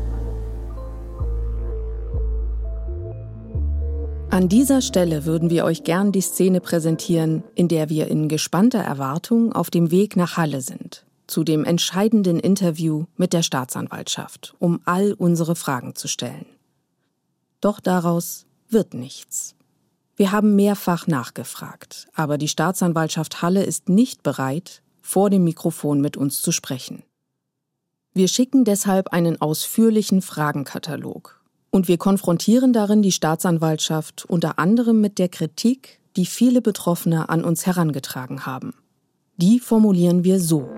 [4.35, 8.81] An dieser Stelle würden wir euch gern die Szene präsentieren, in der wir in gespannter
[8.81, 14.81] Erwartung auf dem Weg nach Halle sind, zu dem entscheidenden Interview mit der Staatsanwaltschaft, um
[14.83, 16.47] all unsere Fragen zu stellen.
[17.61, 19.55] Doch daraus wird nichts.
[20.17, 26.17] Wir haben mehrfach nachgefragt, aber die Staatsanwaltschaft Halle ist nicht bereit, vor dem Mikrofon mit
[26.17, 27.03] uns zu sprechen.
[28.13, 31.39] Wir schicken deshalb einen ausführlichen Fragenkatalog
[31.75, 37.43] und wir konfrontieren darin die Staatsanwaltschaft unter anderem mit der Kritik, die viele Betroffene an
[37.43, 38.73] uns herangetragen haben.
[39.35, 40.69] Die formulieren wir so.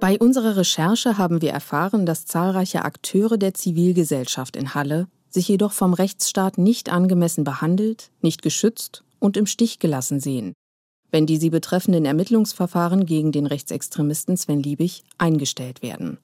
[0.00, 5.72] Bei unserer Recherche haben wir erfahren, dass zahlreiche Akteure der Zivilgesellschaft in Halle sich jedoch
[5.72, 10.52] vom Rechtsstaat nicht angemessen behandelt, nicht geschützt und im Stich gelassen sehen,
[11.10, 16.18] wenn die sie betreffenden Ermittlungsverfahren gegen den Rechtsextremisten Sven Liebig eingestellt werden.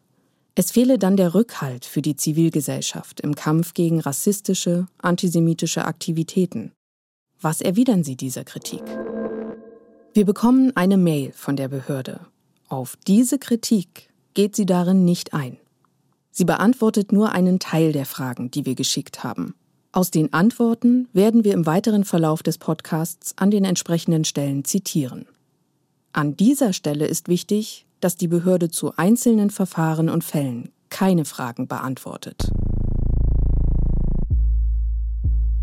[0.58, 6.72] Es fehle dann der Rückhalt für die Zivilgesellschaft im Kampf gegen rassistische, antisemitische Aktivitäten.
[7.40, 8.82] Was erwidern Sie dieser Kritik?
[10.14, 12.26] Wir bekommen eine Mail von der Behörde.
[12.66, 15.58] Auf diese Kritik geht sie darin nicht ein.
[16.32, 19.54] Sie beantwortet nur einen Teil der Fragen, die wir geschickt haben.
[19.92, 25.26] Aus den Antworten werden wir im weiteren Verlauf des Podcasts an den entsprechenden Stellen zitieren.
[26.12, 31.68] An dieser Stelle ist wichtig, dass die Behörde zu einzelnen Verfahren und Fällen keine Fragen
[31.68, 32.50] beantwortet.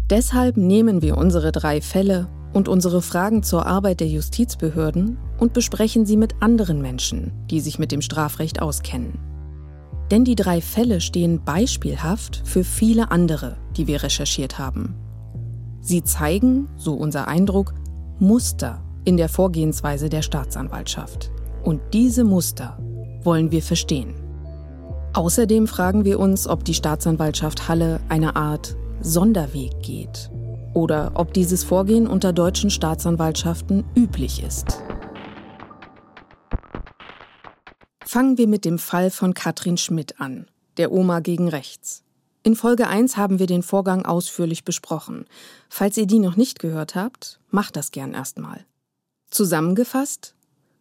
[0.10, 6.06] Deshalb nehmen wir unsere drei Fälle und unsere Fragen zur Arbeit der Justizbehörden und besprechen
[6.06, 9.20] sie mit anderen Menschen, die sich mit dem Strafrecht auskennen.
[10.12, 14.96] Denn die drei Fälle stehen beispielhaft für viele andere, die wir recherchiert haben.
[15.82, 17.74] Sie zeigen, so unser Eindruck,
[18.20, 21.32] Muster in der Vorgehensweise der Staatsanwaltschaft.
[21.66, 22.78] Und diese Muster
[23.24, 24.14] wollen wir verstehen.
[25.14, 30.30] Außerdem fragen wir uns, ob die Staatsanwaltschaft Halle eine Art Sonderweg geht
[30.76, 34.84] oder ob dieses Vorgehen unter deutschen Staatsanwaltschaften üblich ist.
[38.06, 40.46] Fangen wir mit dem Fall von Katrin Schmidt an,
[40.78, 42.04] der Oma gegen rechts.
[42.44, 45.26] In Folge 1 haben wir den Vorgang ausführlich besprochen.
[45.68, 48.66] Falls ihr die noch nicht gehört habt, macht das gern erstmal.
[49.32, 50.35] Zusammengefasst,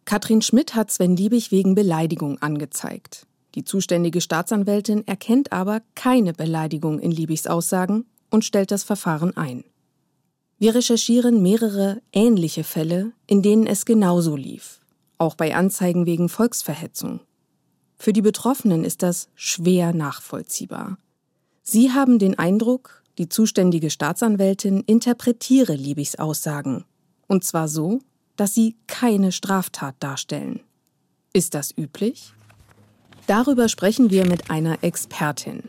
[0.05, 3.25] Katrin Schmidt hat Sven Liebig wegen Beleidigung angezeigt.
[3.55, 9.63] Die zuständige Staatsanwältin erkennt aber keine Beleidigung in Liebigs Aussagen und stellt das Verfahren ein.
[10.59, 14.79] Wir recherchieren mehrere ähnliche Fälle, in denen es genauso lief,
[15.17, 17.21] auch bei Anzeigen wegen Volksverhetzung.
[17.97, 20.97] Für die Betroffenen ist das schwer nachvollziehbar.
[21.63, 26.85] Sie haben den Eindruck, die zuständige Staatsanwältin interpretiere Liebigs Aussagen.
[27.27, 28.01] Und zwar so,
[28.35, 30.59] dass sie keine Straftat darstellen.
[31.33, 32.33] Ist das üblich?
[33.27, 35.63] Darüber sprechen wir mit einer Expertin.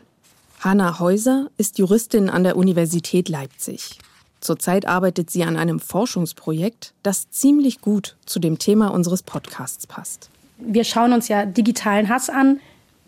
[0.59, 3.99] Hanna Häuser ist Juristin an der Universität Leipzig.
[4.39, 10.29] Zurzeit arbeitet sie an einem Forschungsprojekt, das ziemlich gut zu dem Thema unseres Podcasts passt.
[10.59, 12.59] Wir schauen uns ja digitalen Hass an.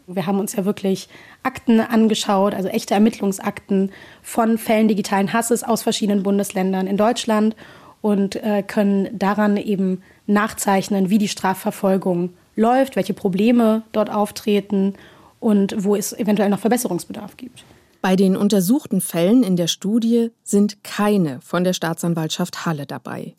[0.08, 1.08] Wir haben uns ja wirklich
[1.44, 3.92] Akten angeschaut, also echte Ermittlungsakten
[4.24, 7.56] von Fällen digitalen Hasses aus verschiedenen Bundesländern in Deutschland
[8.02, 14.94] und äh, können daran eben nachzeichnen, wie die Strafverfolgung läuft, welche Probleme dort auftreten
[15.40, 17.64] und wo es eventuell noch Verbesserungsbedarf gibt.
[18.02, 23.36] Bei den untersuchten Fällen in der Studie sind keine von der Staatsanwaltschaft Halle dabei.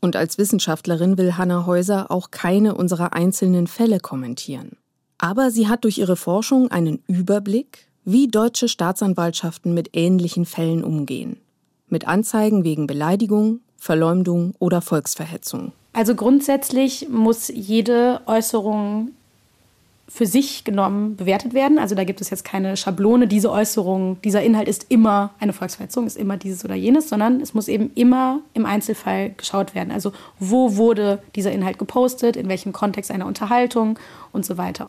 [0.00, 4.76] Und als Wissenschaftlerin will Hanna Häuser auch keine unserer einzelnen Fälle kommentieren.
[5.18, 11.38] Aber sie hat durch ihre Forschung einen Überblick, wie deutsche Staatsanwaltschaften mit ähnlichen Fällen umgehen.
[11.88, 15.72] Mit Anzeigen wegen Beleidigung, Verleumdung oder Volksverhetzung.
[15.92, 19.12] Also grundsätzlich muss jede Äußerung
[20.08, 21.78] für sich genommen bewertet werden.
[21.78, 26.06] Also da gibt es jetzt keine Schablone, diese Äußerung, dieser Inhalt ist immer eine Volksverhetzung,
[26.06, 29.92] ist immer dieses oder jenes, sondern es muss eben immer im Einzelfall geschaut werden.
[29.92, 33.98] Also wo wurde dieser Inhalt gepostet, in welchem Kontext einer Unterhaltung
[34.32, 34.88] und so weiter.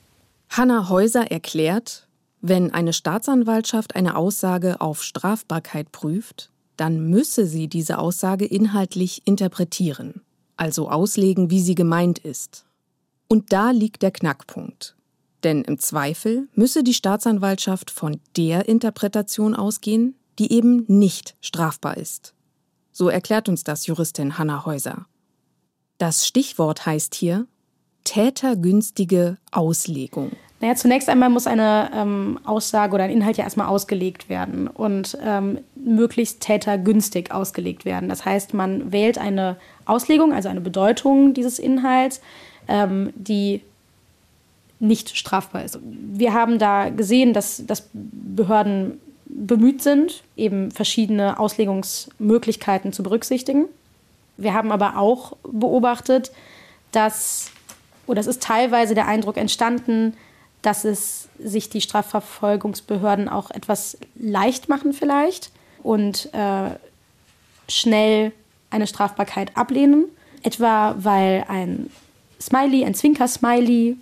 [0.49, 2.07] Hanna Häuser erklärt,
[2.41, 6.49] wenn eine Staatsanwaltschaft eine Aussage auf Strafbarkeit prüft,
[6.79, 10.21] dann müsse sie diese Aussage inhaltlich interpretieren,
[10.55, 12.65] also auslegen, wie sie gemeint ist.
[13.27, 14.95] Und da liegt der Knackpunkt.
[15.43, 22.33] Denn im Zweifel müsse die Staatsanwaltschaft von der Interpretation ausgehen, die eben nicht strafbar ist.
[22.91, 25.05] So erklärt uns das Juristin Hanna Häuser.
[25.97, 27.45] Das Stichwort heißt hier
[28.05, 30.31] tätergünstige Auslegung.
[30.61, 35.17] Naja, zunächst einmal muss eine ähm, Aussage oder ein Inhalt ja erstmal ausgelegt werden und
[35.23, 38.09] ähm, möglichst tätergünstig ausgelegt werden.
[38.09, 42.21] Das heißt, man wählt eine Auslegung, also eine Bedeutung dieses Inhalts,
[42.67, 43.61] ähm, die
[44.79, 45.79] nicht strafbar ist.
[45.81, 53.65] Wir haben da gesehen, dass, dass Behörden bemüht sind, eben verschiedene Auslegungsmöglichkeiten zu berücksichtigen.
[54.37, 56.31] Wir haben aber auch beobachtet,
[56.91, 57.51] dass,
[58.07, 60.15] oder es ist teilweise der Eindruck entstanden,
[60.61, 65.51] dass es sich die Strafverfolgungsbehörden auch etwas leicht machen vielleicht
[65.83, 66.71] und äh,
[67.69, 68.33] schnell
[68.69, 70.05] eine Strafbarkeit ablehnen.
[70.43, 71.89] Etwa weil ein
[72.41, 73.97] Smiley, ein Zwinker-Smiley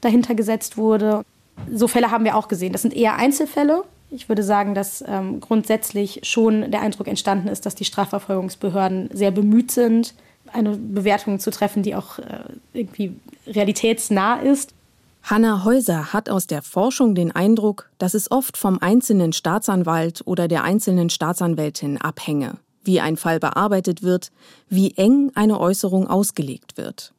[0.00, 1.24] dahinter gesetzt wurde.
[1.72, 2.72] So Fälle haben wir auch gesehen.
[2.72, 3.84] Das sind eher Einzelfälle.
[4.10, 9.30] Ich würde sagen, dass ähm, grundsätzlich schon der Eindruck entstanden ist, dass die Strafverfolgungsbehörden sehr
[9.30, 10.14] bemüht sind,
[10.52, 13.16] eine Bewertung zu treffen, die auch äh, irgendwie
[13.46, 14.72] realitätsnah ist.
[15.22, 20.48] Hanna Häuser hat aus der Forschung den Eindruck, dass es oft vom einzelnen Staatsanwalt oder
[20.48, 24.30] der einzelnen Staatsanwältin abhänge, wie ein Fall bearbeitet wird,
[24.68, 27.12] wie eng eine Äußerung ausgelegt wird.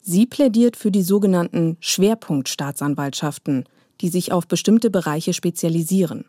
[0.00, 3.64] Sie plädiert für die sogenannten Schwerpunktstaatsanwaltschaften,
[4.00, 6.24] die sich auf bestimmte Bereiche spezialisieren.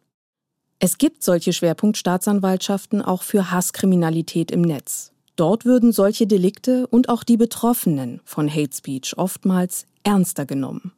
[0.79, 5.11] Es gibt solche Schwerpunktstaatsanwaltschaften auch für Hasskriminalität im Netz.
[5.35, 10.91] Dort würden solche Delikte und auch die Betroffenen von Hate Speech oftmals ernster genommen.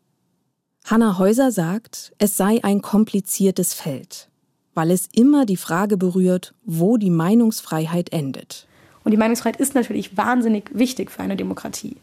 [0.86, 4.28] Hanna Häuser sagt, es sei ein kompliziertes Feld,
[4.74, 8.67] weil es immer die Frage berührt, wo die Meinungsfreiheit endet.
[9.04, 11.98] Und die Meinungsfreiheit ist natürlich wahnsinnig wichtig für eine Demokratie.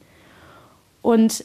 [1.02, 1.44] Und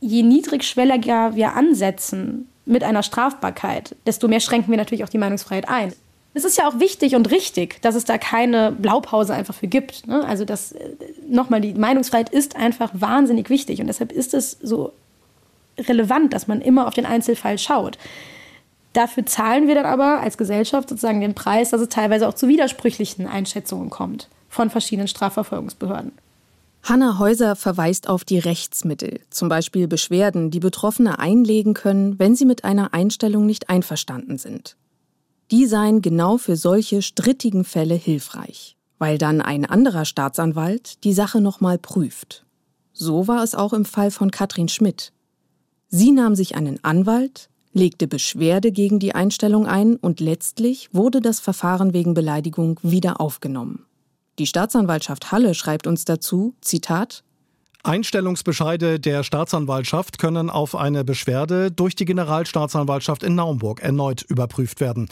[0.00, 5.68] je niedrigschwelliger wir ansetzen mit einer Strafbarkeit, desto mehr schränken wir natürlich auch die Meinungsfreiheit
[5.68, 5.92] ein.
[6.32, 10.06] Es ist ja auch wichtig und richtig, dass es da keine Blaupause einfach für gibt.
[10.06, 10.24] Ne?
[10.24, 10.90] Also das äh,
[11.28, 14.92] nochmal, die Meinungsfreiheit ist einfach wahnsinnig wichtig und deshalb ist es so
[15.88, 17.98] relevant, dass man immer auf den Einzelfall schaut.
[18.92, 22.48] Dafür zahlen wir dann aber als Gesellschaft sozusagen den Preis, dass es teilweise auch zu
[22.48, 26.12] widersprüchlichen Einschätzungen kommt von verschiedenen Strafverfolgungsbehörden.
[26.82, 32.46] Hanna Häuser verweist auf die Rechtsmittel, zum Beispiel Beschwerden, die Betroffene einlegen können, wenn sie
[32.46, 34.76] mit einer Einstellung nicht einverstanden sind.
[35.50, 41.40] Die seien genau für solche strittigen Fälle hilfreich, weil dann ein anderer Staatsanwalt die Sache
[41.40, 42.44] nochmal prüft.
[42.92, 45.12] So war es auch im Fall von Katrin Schmidt.
[45.92, 51.40] Sie nahm sich einen Anwalt, legte Beschwerde gegen die Einstellung ein und letztlich wurde das
[51.40, 53.86] Verfahren wegen Beleidigung wieder aufgenommen.
[54.38, 57.24] Die Staatsanwaltschaft Halle schreibt uns dazu, Zitat,
[57.82, 65.08] Einstellungsbescheide der Staatsanwaltschaft können auf eine Beschwerde durch die Generalstaatsanwaltschaft in Naumburg erneut überprüft werden.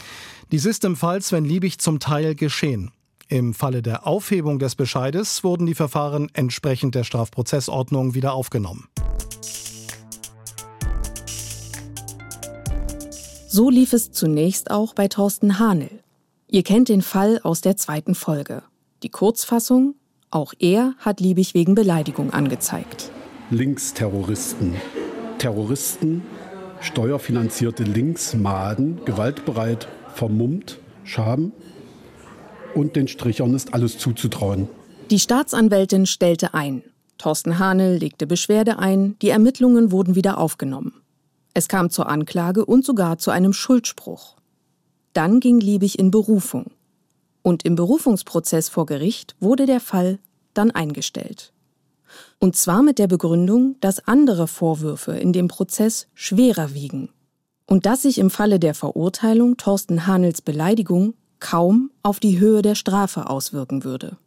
[0.51, 2.91] Dies ist im Fall Sven Liebig zum Teil geschehen.
[3.27, 8.87] Im Falle der Aufhebung des Bescheides wurden die Verfahren entsprechend der Strafprozessordnung wieder aufgenommen.
[13.51, 15.89] So lief es zunächst auch bei Thorsten Hanel.
[16.49, 18.61] Ihr kennt den Fall aus der zweiten Folge.
[19.01, 19.95] Die Kurzfassung,
[20.29, 23.09] auch er hat Liebig wegen Beleidigung angezeigt.
[23.49, 24.75] Linksterroristen.
[25.39, 26.21] Terroristen,
[26.79, 31.51] steuerfinanzierte Linksmaden, gewaltbereit, vermummt, Schaben.
[32.75, 34.69] Und den Strichern ist alles zuzutrauen.
[35.09, 36.83] Die Staatsanwältin stellte ein.
[37.17, 40.93] Thorsten Hanel legte Beschwerde ein, die Ermittlungen wurden wieder aufgenommen.
[41.53, 44.35] Es kam zur Anklage und sogar zu einem Schuldspruch.
[45.13, 46.71] Dann ging Liebig in Berufung.
[47.41, 50.19] Und im Berufungsprozess vor Gericht wurde der Fall
[50.53, 51.53] dann eingestellt.
[52.39, 57.09] Und zwar mit der Begründung, dass andere Vorwürfe in dem Prozess schwerer wiegen
[57.67, 62.75] und dass sich im Falle der Verurteilung Thorsten Hanels Beleidigung kaum auf die Höhe der
[62.75, 64.17] Strafe auswirken würde.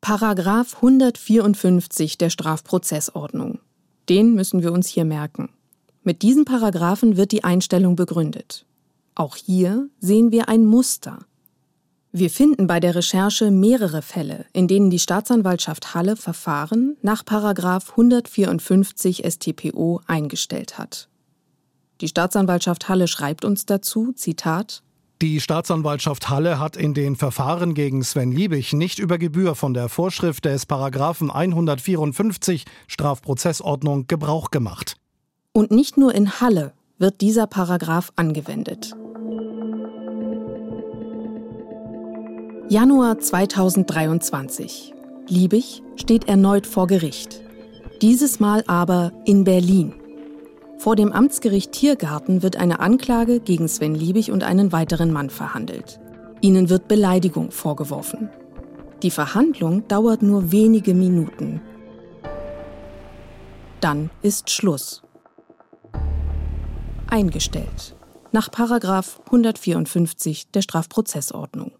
[0.00, 3.60] Paragraph 154 der Strafprozessordnung.
[4.08, 5.50] Den müssen wir uns hier merken.
[6.04, 8.66] Mit diesen Paragraphen wird die Einstellung begründet.
[9.14, 11.26] Auch hier sehen wir ein Muster.
[12.10, 19.22] Wir finden bei der Recherche mehrere Fälle, in denen die Staatsanwaltschaft Halle Verfahren nach 154
[19.24, 21.08] StPO eingestellt hat.
[22.00, 24.82] Die Staatsanwaltschaft Halle schreibt uns dazu, Zitat,
[25.22, 29.88] die Staatsanwaltschaft Halle hat in den Verfahren gegen Sven Liebig nicht über Gebühr von der
[29.88, 34.96] Vorschrift des Paragraphen 154 Strafprozessordnung Gebrauch gemacht.
[35.54, 38.94] Und nicht nur in Halle wird dieser Paragraph angewendet.
[42.70, 44.94] Januar 2023.
[45.28, 47.42] Liebig steht erneut vor Gericht.
[48.00, 49.94] Dieses Mal aber in Berlin.
[50.78, 56.00] Vor dem Amtsgericht Tiergarten wird eine Anklage gegen Sven Liebig und einen weiteren Mann verhandelt.
[56.40, 58.30] Ihnen wird Beleidigung vorgeworfen.
[59.02, 61.60] Die Verhandlung dauert nur wenige Minuten.
[63.80, 65.02] Dann ist Schluss.
[67.12, 67.94] Eingestellt.
[68.32, 71.72] Nach 154 der Strafprozessordnung.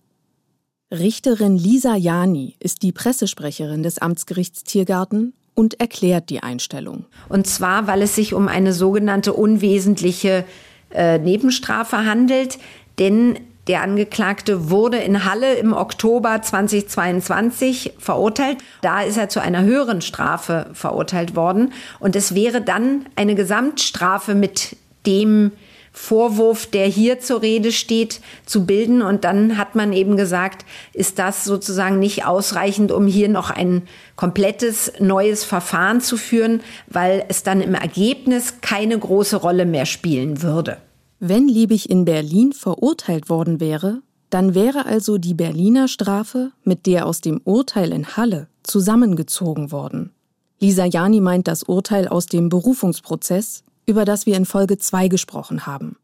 [0.91, 7.07] Richterin Lisa Jani ist die Pressesprecherin des Amtsgerichts Tiergarten und erklärt die Einstellung.
[7.31, 10.45] Und zwar, weil es sich um eine sogenannte unwesentliche
[10.91, 12.59] äh, Nebenstrafe handelt,
[12.99, 18.59] denn der Angeklagte wurde in Halle im Oktober 2022 verurteilt.
[18.83, 21.73] Da ist er zu einer höheren Strafe verurteilt worden.
[22.01, 25.53] Und es wäre dann eine Gesamtstrafe mit dem
[25.93, 29.03] Vorwurf, der hier zur Rede steht, zu bilden.
[29.03, 33.83] Und dann hat man eben gesagt, ist das sozusagen nicht ausreichend, um hier noch ein
[34.17, 40.43] komplettes neues Verfahren zu führen, weil es dann im Ergebnis keine große Rolle mehr spielen
[40.43, 40.79] würde.
[41.21, 47.07] Wenn Liebig in Berlin verurteilt worden wäre, dann wäre also die Berliner Strafe mit der
[47.07, 50.11] aus dem Urteil in Halle zusammengezogen worden.
[50.59, 55.67] Lisa Jani meint das Urteil aus dem Berufungsprozess, über das wir in Folge 2 gesprochen
[55.67, 55.97] haben.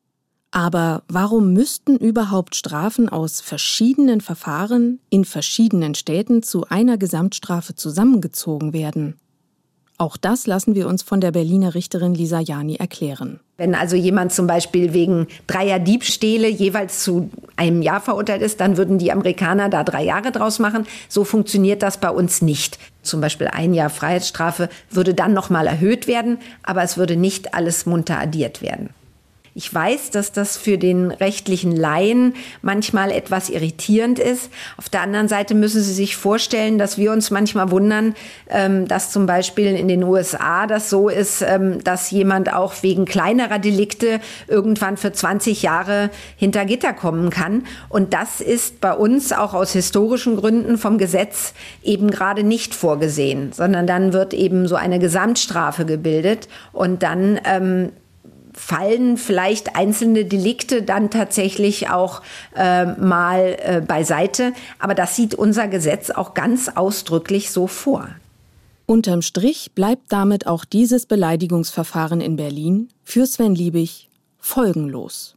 [0.51, 8.73] Aber warum müssten überhaupt Strafen aus verschiedenen Verfahren in verschiedenen Städten zu einer Gesamtstrafe zusammengezogen
[8.73, 9.17] werden?
[10.01, 13.41] Auch das lassen wir uns von der Berliner Richterin Lisa Jani erklären.
[13.57, 18.77] Wenn also jemand zum Beispiel wegen dreier Diebstähle jeweils zu einem Jahr verurteilt ist, dann
[18.77, 20.87] würden die Amerikaner da drei Jahre draus machen.
[21.09, 22.79] So funktioniert das bei uns nicht.
[23.03, 27.85] Zum Beispiel ein Jahr Freiheitsstrafe würde dann nochmal erhöht werden, aber es würde nicht alles
[27.85, 28.91] munter addiert werden.
[29.59, 34.53] Ich weiß, dass das für den rechtlichen Laien manchmal etwas irritierend ist.
[34.77, 38.14] Auf der anderen Seite müssen Sie sich vorstellen, dass wir uns manchmal wundern,
[38.51, 43.05] ähm, dass zum Beispiel in den USA das so ist, ähm, dass jemand auch wegen
[43.05, 47.64] kleinerer Delikte irgendwann für 20 Jahre hinter Gitter kommen kann.
[47.88, 53.51] Und das ist bei uns auch aus historischen Gründen vom Gesetz eben gerade nicht vorgesehen,
[53.51, 57.90] sondern dann wird eben so eine Gesamtstrafe gebildet und dann ähm,
[58.59, 62.23] fallen vielleicht einzelne Delikte dann tatsächlich auch
[62.57, 64.53] äh, mal äh, beiseite.
[64.79, 68.09] Aber das sieht unser Gesetz auch ganz ausdrücklich so vor.
[68.85, 74.09] Unterm Strich bleibt damit auch dieses Beleidigungsverfahren in Berlin für Sven Liebig
[74.39, 75.37] folgenlos.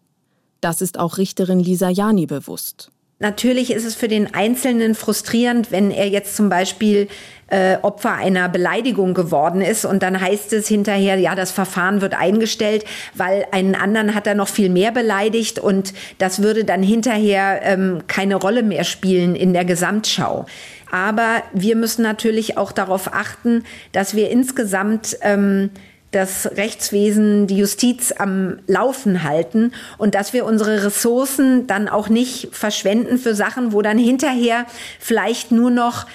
[0.62, 2.92] Das ist auch Richterin Lisa Jani bewusst.
[3.22, 7.08] Natürlich ist es für den Einzelnen frustrierend, wenn er jetzt zum Beispiel
[7.52, 12.16] äh, Opfer einer Beleidigung geworden ist und dann heißt es hinterher, ja, das Verfahren wird
[12.16, 17.62] eingestellt, weil einen anderen hat er noch viel mehr beleidigt und das würde dann hinterher
[17.64, 20.48] ähm, keine Rolle mehr spielen in der Gesamtschau.
[20.92, 25.70] Aber wir müssen natürlich auch darauf achten, dass wir insgesamt ähm,
[26.12, 32.50] das Rechtswesen, die Justiz am Laufen halten und dass wir unsere Ressourcen dann auch nicht
[32.52, 34.66] verschwenden für Sachen, wo dann hinterher
[35.00, 36.06] vielleicht nur noch,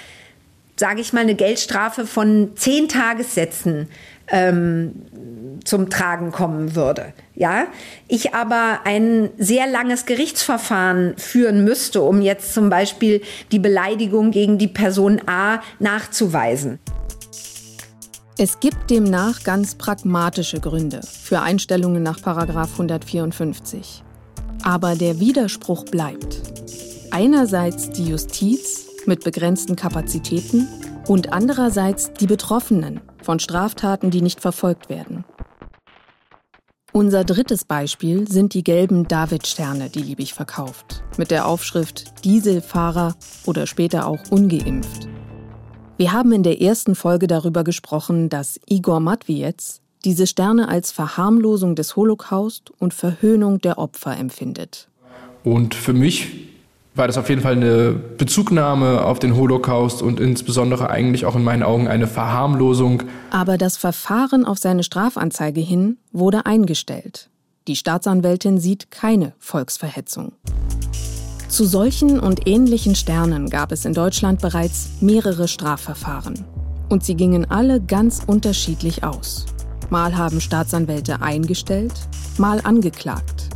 [0.75, 3.89] sage ich mal, eine Geldstrafe von zehn Tagessätzen
[4.29, 4.91] ähm,
[5.63, 7.13] zum Tragen kommen würde.
[7.33, 7.67] ja,
[8.07, 13.21] ich aber ein sehr langes Gerichtsverfahren führen müsste, um jetzt zum Beispiel
[13.51, 16.79] die Beleidigung gegen die Person A nachzuweisen.
[18.39, 24.03] Es gibt demnach ganz pragmatische Gründe für Einstellungen nach 154.
[24.61, 26.39] Aber der Widerspruch bleibt.
[27.09, 30.67] Einerseits die Justiz mit begrenzten Kapazitäten
[31.07, 35.25] und andererseits die Betroffenen von Straftaten, die nicht verfolgt werden.
[36.93, 43.15] Unser drittes Beispiel sind die gelben David-Sterne, die Liebig verkauft, mit der Aufschrift Dieselfahrer
[43.47, 45.07] oder später auch ungeimpft.
[45.97, 51.75] Wir haben in der ersten Folge darüber gesprochen, dass Igor Matwiez diese Sterne als Verharmlosung
[51.75, 54.89] des Holocaust und Verhöhnung der Opfer empfindet.
[55.43, 56.49] Und für mich
[56.93, 61.43] war das auf jeden Fall eine Bezugnahme auf den Holocaust und insbesondere eigentlich auch in
[61.43, 63.01] meinen Augen eine Verharmlosung.
[63.31, 67.29] Aber das Verfahren auf seine Strafanzeige hin wurde eingestellt.
[67.67, 70.33] Die Staatsanwältin sieht keine Volksverhetzung.
[71.47, 76.45] Zu solchen und ähnlichen Sternen gab es in Deutschland bereits mehrere Strafverfahren.
[76.89, 79.45] Und sie gingen alle ganz unterschiedlich aus.
[79.89, 81.93] Mal haben Staatsanwälte eingestellt,
[82.37, 83.49] mal angeklagt.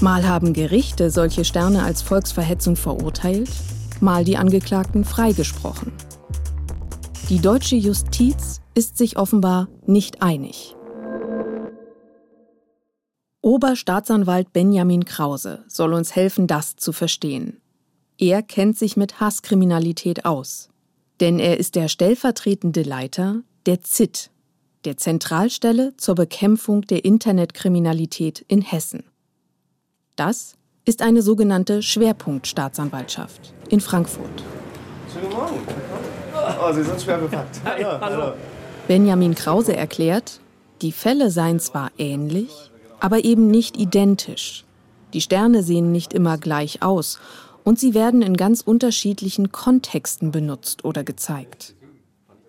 [0.00, 3.50] Mal haben Gerichte solche Sterne als Volksverhetzung verurteilt,
[4.00, 5.92] mal die Angeklagten freigesprochen.
[7.28, 10.76] Die deutsche Justiz ist sich offenbar nicht einig.
[13.46, 17.60] Oberstaatsanwalt Benjamin Krause soll uns helfen, das zu verstehen.
[18.18, 20.68] Er kennt sich mit Hasskriminalität aus,
[21.20, 24.32] denn er ist der stellvertretende Leiter der ZIT,
[24.84, 29.04] der Zentralstelle zur Bekämpfung der Internetkriminalität in Hessen.
[30.16, 34.42] Das ist eine sogenannte Schwerpunktstaatsanwaltschaft in Frankfurt.
[35.12, 35.60] Schönen Morgen.
[36.34, 37.60] Oh, Sie sind schwer bepackt.
[37.64, 38.32] Hi, hallo.
[38.88, 40.40] Benjamin Krause erklärt,
[40.82, 44.64] die Fälle seien zwar ähnlich, aber eben nicht identisch.
[45.12, 47.18] Die Sterne sehen nicht immer gleich aus
[47.64, 51.74] und sie werden in ganz unterschiedlichen Kontexten benutzt oder gezeigt.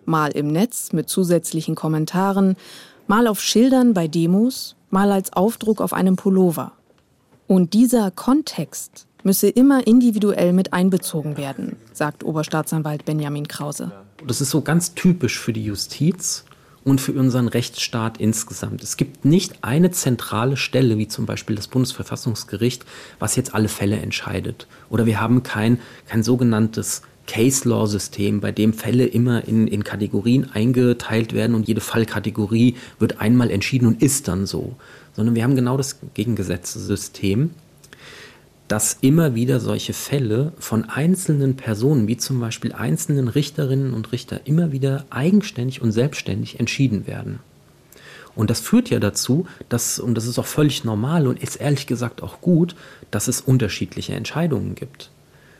[0.04, 2.56] Mal im Netz mit zusätzlichen Kommentaren,
[3.06, 6.72] mal auf Schildern bei Demos, mal als Aufdruck auf einem Pullover.
[7.46, 13.92] Und dieser Kontext müsse immer individuell mit einbezogen werden, sagt Oberstaatsanwalt Benjamin Krause.
[14.26, 16.44] Das ist so ganz typisch für die Justiz
[16.84, 18.82] und für unseren Rechtsstaat insgesamt.
[18.82, 22.84] Es gibt nicht eine zentrale Stelle, wie zum Beispiel das Bundesverfassungsgericht,
[23.18, 24.66] was jetzt alle Fälle entscheidet.
[24.90, 31.34] Oder wir haben kein, kein sogenanntes Case-Law-System, bei dem Fälle immer in, in Kategorien eingeteilt
[31.34, 34.76] werden und jede Fallkategorie wird einmal entschieden und ist dann so
[35.18, 37.50] sondern wir haben genau das Gegengesetzessystem,
[38.68, 44.42] dass immer wieder solche Fälle von einzelnen Personen, wie zum Beispiel einzelnen Richterinnen und Richter,
[44.44, 47.40] immer wieder eigenständig und selbstständig entschieden werden.
[48.34, 51.86] Und das führt ja dazu, dass, und das ist auch völlig normal und ist ehrlich
[51.86, 52.76] gesagt auch gut,
[53.10, 55.10] dass es unterschiedliche Entscheidungen gibt.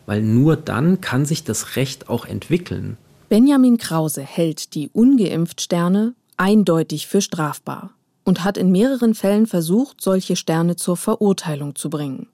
[0.06, 2.96] Weil nur dann kann sich das Recht auch entwickeln.
[3.28, 7.90] Benjamin Krause hält die Ungeimpft-Sterne eindeutig für strafbar
[8.24, 12.28] und hat in mehreren Fällen versucht, solche Sterne zur Verurteilung zu bringen.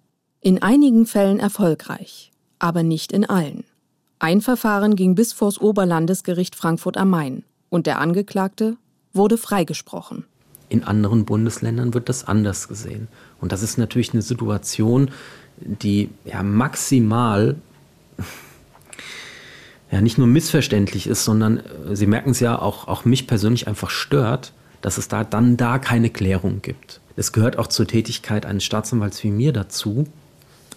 [0.47, 3.65] In einigen Fällen erfolgreich, aber nicht in allen.
[4.19, 8.77] Ein Verfahren ging bis vors Oberlandesgericht Frankfurt am Main und der Angeklagte
[9.15, 10.27] wurde freigesprochen.
[10.69, 13.09] In anderen Bundesländern wird das anders gesehen.
[13.41, 15.11] Und das ist natürlich eine Situation,
[15.57, 17.57] die ja maximal
[19.91, 23.67] ja nicht nur missverständlich ist, sondern äh, Sie merken es ja auch, auch mich persönlich
[23.67, 27.01] einfach stört, dass es da dann da keine Klärung gibt.
[27.17, 30.07] Es gehört auch zur Tätigkeit eines Staatsanwalts wie mir dazu,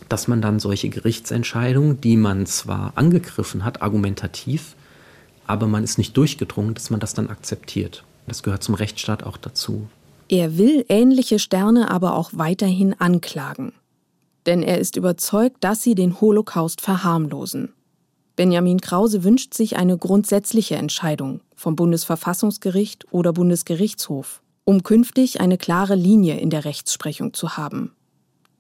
[0.10, 4.76] dass man dann solche Gerichtsentscheidungen, die man zwar angegriffen hat, argumentativ,
[5.46, 8.04] aber man ist nicht durchgedrungen, dass man das dann akzeptiert.
[8.28, 9.88] Das gehört zum Rechtsstaat auch dazu.
[10.30, 13.72] Er will ähnliche Sterne aber auch weiterhin anklagen.
[14.46, 17.74] Denn er ist überzeugt, dass sie den Holocaust verharmlosen.
[18.36, 25.96] Benjamin Krause wünscht sich eine grundsätzliche Entscheidung vom Bundesverfassungsgericht oder Bundesgerichtshof, um künftig eine klare
[25.96, 27.94] Linie in der Rechtsprechung zu haben.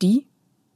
[0.01, 0.25] Die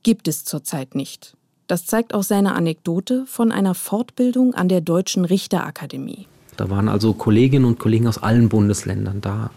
[0.03, 1.35] gibt es zurzeit nicht.
[1.67, 6.27] Das zeigt auch seine Anekdote von einer Fortbildung an der Deutschen Richterakademie.
[6.57, 9.51] Da waren also Kolleginnen und Kollegen aus allen Bundesländern da.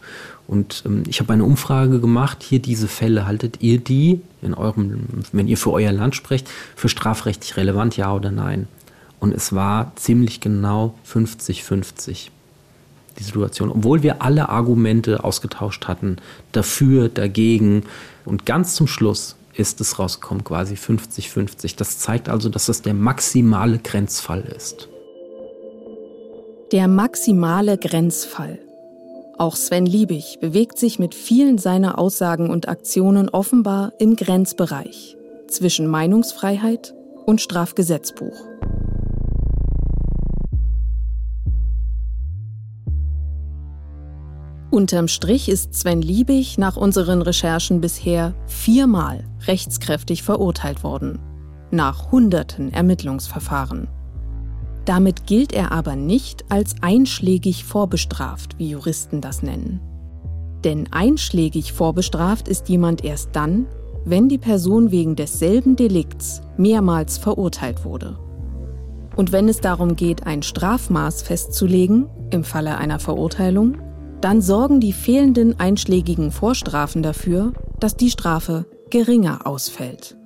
[0.46, 5.06] Und ähm, ich habe eine Umfrage gemacht, hier diese Fälle, haltet ihr die in eurem,
[5.32, 8.68] wenn ihr für euer Land sprecht, für strafrechtlich relevant, ja oder nein?
[9.20, 12.28] Und es war ziemlich genau 50-50
[13.18, 16.16] die Situation, obwohl wir alle Argumente ausgetauscht hatten,
[16.52, 17.84] dafür, dagegen.
[18.24, 21.76] Und ganz zum Schluss ist es rausgekommen, quasi 50-50.
[21.76, 24.88] Das zeigt also, dass das der maximale Grenzfall ist.
[26.72, 28.58] Der maximale Grenzfall.
[29.36, 35.16] Auch Sven Liebig bewegt sich mit vielen seiner Aussagen und Aktionen offenbar im Grenzbereich
[35.48, 36.94] zwischen Meinungsfreiheit
[37.26, 38.36] und Strafgesetzbuch.
[44.74, 51.20] Unterm Strich ist Sven Liebig nach unseren Recherchen bisher viermal rechtskräftig verurteilt worden,
[51.70, 53.86] nach hunderten Ermittlungsverfahren.
[54.84, 59.78] Damit gilt er aber nicht als einschlägig vorbestraft, wie Juristen das nennen.
[60.64, 63.66] Denn einschlägig vorbestraft ist jemand erst dann,
[64.04, 68.18] wenn die Person wegen desselben Delikts mehrmals verurteilt wurde.
[69.14, 73.78] Und wenn es darum geht, ein Strafmaß festzulegen, im Falle einer Verurteilung,
[74.24, 80.16] dann sorgen die fehlenden einschlägigen Vorstrafen dafür, dass die Strafe geringer ausfällt.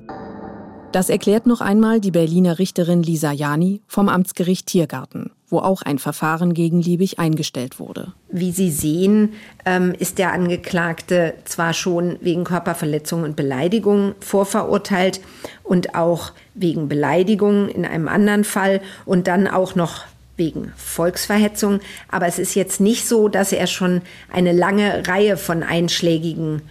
[0.92, 5.98] Das erklärt noch einmal die Berliner Richterin Lisa Jani vom Amtsgericht Tiergarten, wo auch ein
[5.98, 8.12] Verfahren gegen Liebig eingestellt wurde.
[8.30, 9.32] Wie Sie sehen,
[9.66, 15.20] ähm, ist der Angeklagte zwar schon wegen Körperverletzung und Beleidigung vorverurteilt
[15.64, 20.04] und auch wegen Beleidigung in einem anderen Fall und dann auch noch
[20.38, 21.80] wegen Volksverhetzung.
[22.08, 24.00] Aber es ist jetzt nicht so, dass er schon
[24.32, 26.62] eine lange Reihe von einschlägigen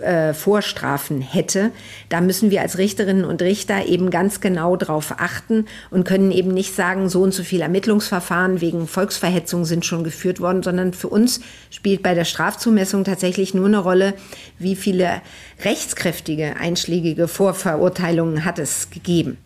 [0.00, 1.70] äh, Vorstrafen hätte.
[2.08, 6.52] Da müssen wir als Richterinnen und Richter eben ganz genau drauf achten und können eben
[6.52, 11.08] nicht sagen, so und so viele Ermittlungsverfahren wegen Volksverhetzung sind schon geführt worden, sondern für
[11.08, 11.40] uns
[11.70, 14.14] spielt bei der Strafzumessung tatsächlich nur eine Rolle,
[14.58, 15.20] wie viele
[15.62, 19.38] rechtskräftige einschlägige Vorverurteilungen hat es gegeben.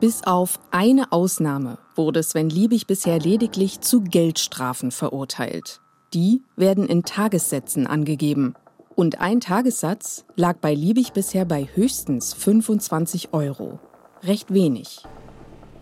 [0.00, 5.80] Bis auf eine Ausnahme wurde Sven Liebig bisher lediglich zu Geldstrafen verurteilt.
[6.14, 8.54] Die werden in Tagessätzen angegeben.
[8.94, 13.80] Und ein Tagessatz lag bei Liebig bisher bei höchstens 25 Euro.
[14.22, 15.02] Recht wenig.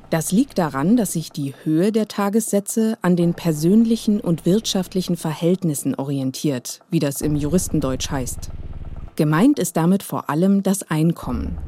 [0.08, 5.94] Das liegt daran, dass sich die Höhe der Tagessätze an den persönlichen und wirtschaftlichen Verhältnissen
[5.94, 8.50] orientiert, wie das im Juristendeutsch heißt.
[9.16, 11.58] Gemeint ist damit vor allem das Einkommen.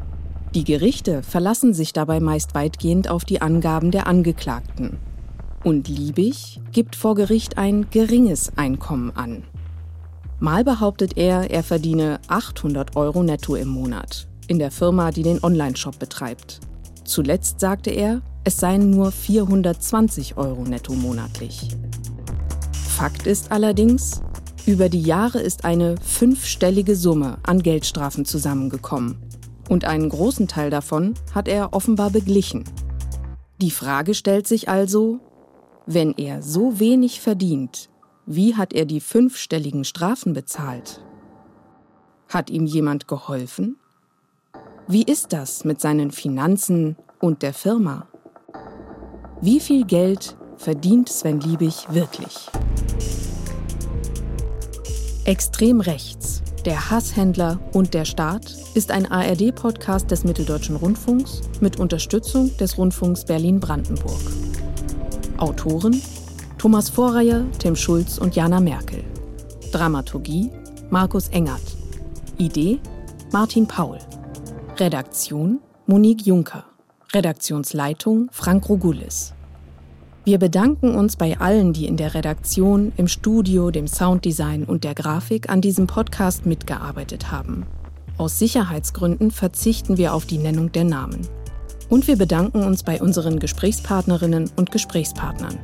[0.59, 4.99] Die Gerichte verlassen sich dabei meist weitgehend auf die Angaben der Angeklagten.
[5.63, 9.45] Und Liebig gibt vor Gericht ein geringes Einkommen an.
[10.41, 15.39] Mal behauptet er, er verdiene 800 Euro netto im Monat in der Firma, die den
[15.45, 16.59] Onlineshop betreibt.
[17.05, 21.69] Zuletzt sagte er, es seien nur 420 Euro netto monatlich.
[22.73, 24.23] Fakt ist allerdings,
[24.67, 29.28] über die Jahre ist eine fünfstellige Summe an Geldstrafen zusammengekommen.
[29.69, 32.65] Und einen großen Teil davon hat er offenbar beglichen.
[33.61, 35.21] Die Frage stellt sich also,
[35.87, 37.91] wenn er so wenig verdient,
[38.27, 41.03] wie hat er die fünfstelligen Strafen bezahlt?
[42.29, 43.77] Hat ihm jemand geholfen?
[44.87, 48.07] Wie ist das mit seinen Finanzen und der Firma?
[49.41, 52.49] Wie viel Geld verdient Sven Liebig wirklich?
[55.25, 62.57] Extrem rechts, der Hasshändler und der Staat ist ein ARD-Podcast des Mitteldeutschen Rundfunks mit Unterstützung
[62.57, 64.21] des Rundfunks Berlin-Brandenburg.
[65.37, 66.03] Autoren
[66.59, 69.05] Thomas Vorreier, Tim Schulz und Jana Merkel.
[69.73, 70.51] Dramaturgie
[70.91, 71.63] Markus Engert.
[72.39, 72.81] Idee
[73.33, 73.99] Martin Paul.
[74.77, 76.65] Redaktion Monique Juncker.
[77.13, 79.35] Redaktionsleitung Frank Rogulis.
[80.29, 84.95] Wir bedanken uns bei allen, die in der Redaktion, im Studio, dem Sounddesign und der
[84.95, 87.65] Grafik an diesem Podcast mitgearbeitet haben.
[88.19, 91.27] Aus Sicherheitsgründen verzichten wir auf die Nennung der Namen.
[91.89, 95.59] Und wir bedanken uns bei unseren Gesprächspartnerinnen und Gesprächspartnern.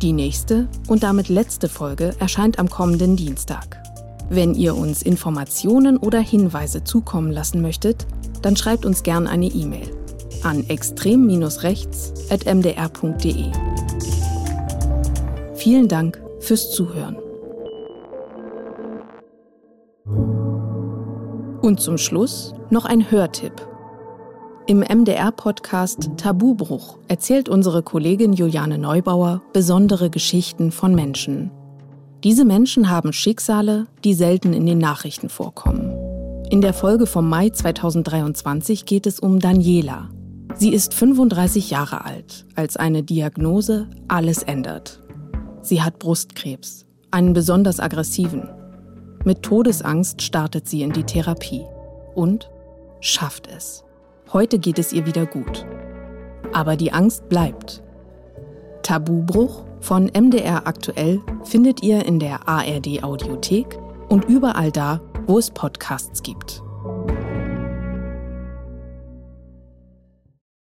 [0.00, 3.82] Die nächste und damit letzte Folge erscheint am kommenden Dienstag.
[4.30, 8.06] Wenn ihr uns Informationen oder Hinweise zukommen lassen möchtet,
[8.40, 9.90] dann schreibt uns gern eine E-Mail
[10.42, 13.44] an extrem-rechts.mdr.de.
[15.54, 17.16] Vielen Dank fürs Zuhören.
[21.60, 23.68] Und zum Schluss noch ein Hörtipp
[24.68, 31.50] im MDR-Podcast Tabubruch erzählt unsere Kollegin Juliane Neubauer besondere Geschichten von Menschen.
[32.22, 35.94] Diese Menschen haben Schicksale, die selten in den Nachrichten vorkommen.
[36.50, 40.10] In der Folge vom Mai 2023 geht es um Daniela.
[40.60, 45.00] Sie ist 35 Jahre alt, als eine Diagnose alles ändert.
[45.62, 48.48] Sie hat Brustkrebs, einen besonders aggressiven.
[49.24, 51.64] Mit Todesangst startet sie in die Therapie
[52.16, 52.50] und
[53.00, 53.84] schafft es.
[54.32, 55.64] Heute geht es ihr wieder gut.
[56.52, 57.84] Aber die Angst bleibt.
[58.82, 63.78] Tabubruch von MDR aktuell findet ihr in der ARD Audiothek
[64.08, 66.64] und überall da, wo es Podcasts gibt.